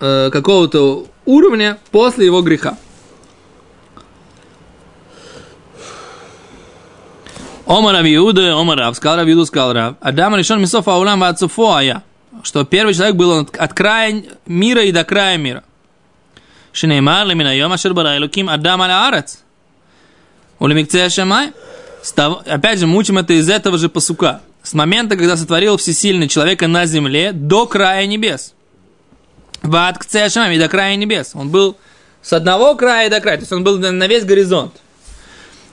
э, 0.00 0.30
какого-то 0.32 1.06
уровня 1.24 1.78
после 1.90 2.26
его 2.26 2.42
греха. 2.42 2.76
Омар 7.66 7.94
Авиуда, 7.96 8.54
Омар 8.54 8.78
Рав, 8.78 8.96
сказал 8.96 9.18
Равиуду, 9.18 9.46
сказал 9.46 9.72
Рав. 9.72 9.94
Адам 10.00 10.36
решен 10.36 10.60
мисов 10.60 10.88
аулам 10.88 11.20
вацуфо 11.20 11.74
ая. 11.74 12.02
Что 12.42 12.64
первый 12.64 12.92
человек 12.92 13.16
был 13.16 13.40
от, 13.40 13.56
от 13.56 13.72
края 13.72 14.24
мира 14.46 14.82
и 14.82 14.92
до 14.92 15.04
края 15.04 15.38
мира. 15.38 15.64
Шинеймар 16.72 17.26
лимина 17.26 17.56
йома 17.56 17.78
шербара 17.78 18.16
элуким 18.16 18.48
Адам 18.48 18.82
аля 18.82 19.06
арец. 19.08 19.38
Улемикция 20.58 21.08
шамай. 21.08 21.52
Опять 22.46 22.78
же, 22.78 22.86
мучим 22.86 23.18
это 23.18 23.32
из 23.34 23.48
этого 23.48 23.78
же 23.78 23.88
посука. 23.88 24.40
С 24.62 24.74
момента, 24.74 25.16
когда 25.16 25.36
сотворил 25.36 25.76
всесильный 25.76 26.28
человека 26.28 26.66
на 26.68 26.86
земле 26.86 27.32
до 27.32 27.66
края 27.66 28.06
небес. 28.06 28.54
Ват 29.62 29.98
к 29.98 30.04
и 30.04 30.58
до 30.58 30.68
края 30.68 30.96
небес. 30.96 31.32
Он 31.34 31.48
был 31.48 31.76
с 32.20 32.32
одного 32.32 32.74
края 32.74 33.08
до 33.10 33.20
края, 33.20 33.36
то 33.36 33.42
есть 33.42 33.52
он 33.52 33.64
был 33.64 33.78
на 33.78 34.06
весь 34.06 34.24
горизонт. 34.24 34.74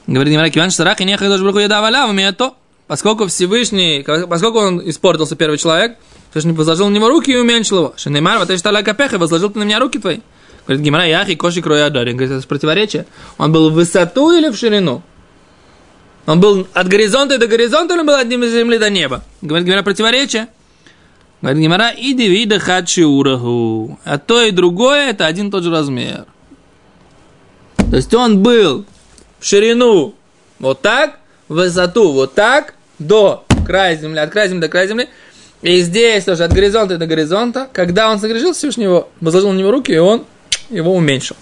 Говорит 0.07 0.33
Гимара, 0.33 0.49
Киван 0.49 0.71
Шарах 0.71 0.99
и 1.01 1.05
нехай 1.05 1.27
еда 1.27 1.81
валя, 1.81 2.07
умеет 2.07 2.37
то. 2.37 2.55
Поскольку 2.87 3.27
Всевышний, 3.27 4.03
поскольку 4.03 4.59
он 4.59 4.89
испортился 4.89 5.35
первый 5.35 5.59
человек, 5.59 5.97
Всевышний 6.31 6.53
возложил 6.53 6.89
на 6.89 6.95
него 6.95 7.09
руки 7.09 7.31
и 7.31 7.35
уменьшил 7.35 7.77
его. 7.77 7.93
Шенемар, 7.95 8.39
вот 8.39 8.57
шталя 8.57 8.81
капеха, 8.81 9.19
возложил 9.19 9.51
ты 9.51 9.59
на 9.59 9.63
меня 9.63 9.79
руки 9.79 9.99
твои. 9.99 10.19
Говорит 10.65 10.83
Гимара, 10.83 11.05
яхи, 11.05 11.35
коши, 11.35 11.61
кроя, 11.61 11.89
дарин. 11.89 12.17
Говорит, 12.17 12.37
это 12.37 12.47
противоречие. 12.47 13.05
Он 13.37 13.51
был 13.51 13.69
в 13.69 13.73
высоту 13.73 14.31
или 14.31 14.49
в 14.49 14.55
ширину? 14.55 15.03
Он 16.25 16.39
был 16.39 16.67
от 16.73 16.87
горизонта 16.87 17.37
до 17.37 17.47
горизонта, 17.47 17.93
или 17.93 18.01
он 18.01 18.07
был 18.07 18.15
от 18.15 18.27
земли 18.27 18.77
до 18.77 18.89
неба? 18.89 19.23
Говорит 19.41 19.67
Гимара, 19.67 19.83
противоречие. 19.83 20.47
Говорит 21.41 21.63
Гимара, 21.63 21.91
иди 21.95 22.27
вида 22.27 22.59
хадши 22.59 23.05
ураху. 23.05 23.97
А 24.03 24.17
то 24.17 24.41
и 24.41 24.51
другое, 24.51 25.11
это 25.11 25.25
один 25.25 25.47
и 25.47 25.51
тот 25.51 25.63
же 25.63 25.71
размер. 25.71 26.25
То 27.89 27.95
есть 27.95 28.13
он 28.13 28.43
был 28.43 28.85
в 29.39 29.45
ширину 29.45 30.15
вот 30.59 30.81
так, 30.81 31.19
в 31.47 31.55
высоту 31.55 32.11
вот 32.11 32.35
так, 32.35 32.75
до 32.99 33.45
края 33.65 33.95
земли, 33.95 34.19
от 34.19 34.31
края 34.31 34.49
земли 34.49 34.61
до 34.61 34.67
края 34.67 34.87
земли. 34.87 35.07
И 35.61 35.81
здесь 35.81 36.25
тоже 36.25 36.43
от 36.43 36.53
горизонта 36.53 36.97
до 36.97 37.05
горизонта. 37.05 37.69
Когда 37.71 38.11
он 38.11 38.19
согрешил 38.19 38.53
Всевышнего, 38.53 39.07
возложил 39.21 39.51
на 39.51 39.57
него 39.57 39.71
руки, 39.71 39.91
и 39.91 39.97
он 39.97 40.25
его 40.69 40.93
уменьшил. 40.93 41.37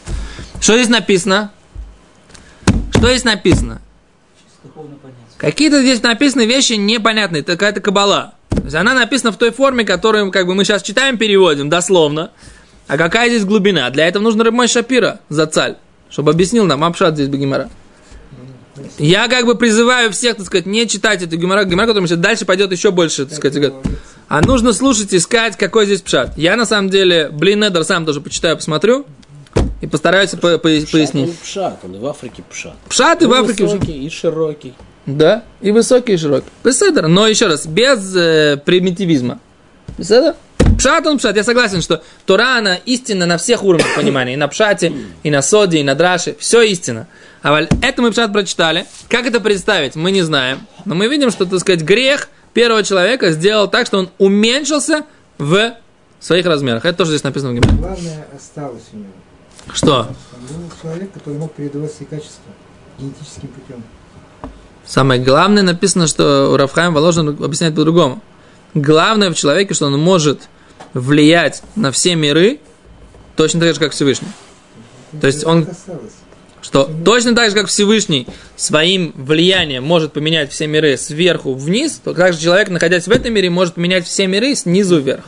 Что 0.60 0.76
здесь 0.78 0.90
написано? 0.90 1.52
Что 2.92 3.10
здесь 3.10 3.24
написано? 3.24 3.82
Какие-то 5.38 5.82
здесь 5.82 6.02
написаны 6.02 6.46
вещи 6.46 6.74
непонятные, 6.74 7.42
это 7.42 7.54
какая-то 7.54 7.82
кабала. 7.82 8.34
То 8.50 8.64
есть 8.64 8.76
она 8.76 8.94
написана 8.94 9.32
в 9.32 9.38
той 9.38 9.52
форме, 9.52 9.86
которую 9.86 10.32
как 10.32 10.48
бы, 10.48 10.56
мы 10.56 10.64
сейчас 10.64 10.82
читаем, 10.82 11.18
переводим 11.18 11.70
дословно. 11.70 12.32
А 12.88 12.98
какая 12.98 13.30
здесь 13.30 13.46
глубина? 13.46 13.90
Для 13.90 14.08
этого 14.08 14.24
нужно 14.24 14.44
Рыбмой 14.44 14.68
Шапира 14.68 15.20
за 15.30 15.46
цаль, 15.46 15.76
чтобы 16.10 16.32
объяснил 16.32 16.66
нам 16.66 16.84
Апшат 16.84 17.16
здесь 17.16 17.28
Багимара. 17.28 17.70
Я 18.98 19.28
как 19.28 19.46
бы 19.46 19.56
призываю 19.56 20.12
всех, 20.12 20.38
так 20.38 20.46
сказать, 20.46 20.66
не 20.66 20.88
читать 20.88 21.22
эту 21.24 21.36
гемора, 21.38 21.64
гемора, 21.64 21.88
которая 21.88 22.16
дальше 22.16 22.46
пойдет 22.46 22.72
еще 22.72 22.92
больше, 22.92 23.26
так 23.26 23.38
сказать. 23.38 23.74
А 24.28 24.42
нужно 24.42 24.74
слушать, 24.74 25.14
искать, 25.14 25.58
какой 25.58 25.86
здесь 25.86 26.02
пшат. 26.02 26.38
Я 26.38 26.56
на 26.56 26.66
самом 26.66 26.90
деле, 26.90 27.30
блин, 27.30 27.62
Недер 27.62 27.84
сам 27.84 28.06
тоже 28.06 28.22
почитаю, 28.22 28.56
посмотрю 28.56 29.06
и 29.82 29.88
постараюсь 29.88 30.32
по- 30.32 30.58
по- 30.58 30.70
Пшат, 30.70 30.92
пояснить. 30.92 31.30
он 31.30 31.36
пшат, 31.44 31.80
он 31.84 31.96
и 31.96 32.00
в 32.00 32.06
Африке 32.06 32.44
пшат. 32.50 32.76
Пшат 32.90 33.22
и 33.22 33.26
в 33.26 33.34
И 33.34 33.38
Африке 33.38 33.64
уже. 33.64 33.76
высокий, 33.78 34.06
и 34.06 34.10
широкий. 34.10 34.74
Да, 35.06 35.44
и 35.62 35.72
высокий, 35.72 36.14
и 36.14 36.18
широкий. 36.18 36.48
Беседер, 36.64 37.08
но 37.08 37.28
еще 37.28 37.48
раз, 37.48 37.66
без 37.66 38.16
э, 38.16 38.58
примитивизма. 38.66 39.40
Беседер? 39.98 40.36
Пшат 40.78 41.08
он 41.08 41.18
пшат. 41.18 41.36
Я 41.38 41.44
согласен, 41.44 41.82
что 41.82 42.04
Тора, 42.26 42.58
она 42.58 42.76
истина 42.76 43.26
на 43.26 43.38
всех 43.38 43.64
уровнях 43.64 43.88
понимания. 43.96 44.34
И 44.34 44.38
на 44.38 44.48
пшате, 44.48 44.92
и 45.24 45.32
на 45.32 45.42
соде, 45.42 45.80
и 45.80 45.84
на 45.84 45.96
драше. 45.96 46.36
Все 46.40 46.62
истина. 46.62 47.08
А 47.42 47.52
вот 47.52 47.70
это 47.82 48.02
мы 48.02 48.12
пшат 48.12 48.32
прочитали. 48.34 48.86
Как 49.10 49.26
это 49.26 49.40
представить, 49.40 49.96
мы 49.96 50.12
не 50.12 50.22
знаем. 50.24 50.60
Но 50.86 50.94
мы 50.94 51.08
видим, 51.08 51.32
что, 51.32 51.46
так 51.46 51.60
сказать, 51.62 51.82
грех 51.82 52.28
первого 52.54 52.84
человека 52.84 53.32
сделал 53.32 53.68
так, 53.70 53.88
что 53.88 53.98
он 54.00 54.10
уменьшился 54.18 55.06
в 55.38 55.74
своих 56.20 56.46
размерах. 56.46 56.84
Это 56.86 56.98
тоже 56.98 57.12
здесь 57.12 57.24
написано 57.24 57.54
в 57.54 57.56
Гимне. 57.56 57.78
Главное 57.80 58.28
осталось 58.36 58.84
у 58.94 58.98
него. 58.98 59.10
Что? 59.74 60.08
Был 60.50 60.72
человек, 60.82 61.12
который 61.14 61.38
мог 61.38 61.54
передавать 61.54 61.92
свои 61.94 62.08
качества 62.08 62.52
генетическим 63.00 63.50
путем. 63.50 63.84
Самое 64.86 65.22
главное 65.22 65.64
написано, 65.64 66.08
что 66.08 66.56
Рафхайм 66.58 66.94
Воложин 66.94 67.30
объясняет 67.30 67.76
по-другому. 67.76 68.22
Главное 68.74 69.30
в 69.32 69.36
человеке, 69.36 69.74
что 69.74 69.88
он 69.88 70.00
может 70.00 70.48
влиять 70.94 71.62
на 71.76 71.92
все 71.92 72.16
миры 72.16 72.60
точно 73.36 73.60
так 73.62 73.74
же, 73.74 73.80
как 73.80 73.92
Всевышний. 73.92 74.30
То 75.20 75.28
есть 75.28 75.46
он- 75.46 75.64
Это 75.64 75.72
осталось. 75.72 76.14
Что 76.62 76.90
точно 77.06 77.36
так 77.36 77.50
же, 77.50 77.56
как 77.56 77.68
Всевышний 77.68 78.28
своим 78.56 79.14
влиянием 79.16 79.84
может 79.84 80.14
поменять 80.14 80.52
все 80.52 80.68
миры 80.68 80.98
сверху 80.98 81.54
вниз, 81.54 82.02
то 82.04 82.14
также 82.14 82.40
человек, 82.40 82.70
находясь 82.70 83.08
в 83.08 83.12
этом 83.12 83.34
мире, 83.34 83.50
может 83.50 83.78
менять 83.78 84.06
все 84.06 84.28
миры 84.28 84.56
снизу 84.56 85.00
вверх. 85.00 85.26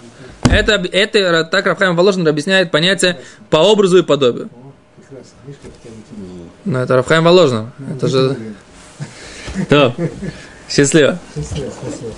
Это, 0.51 0.73
это 0.73 1.43
так 1.45 1.65
Рафхайм 1.65 1.95
Воложин 1.95 2.27
объясняет 2.27 2.71
понятие 2.71 3.19
по 3.49 3.57
образу 3.57 3.97
и 3.97 4.03
подобию. 4.03 4.49
Но 6.65 6.81
это 6.81 6.95
Рафхайм 6.95 7.23
Воложин. 7.23 7.71
Это 7.95 8.07
же... 8.07 8.37
Да. 9.69 9.93
Счастливо. 10.69 11.19
Счастливо, 11.35 11.71
спасибо. 11.71 12.13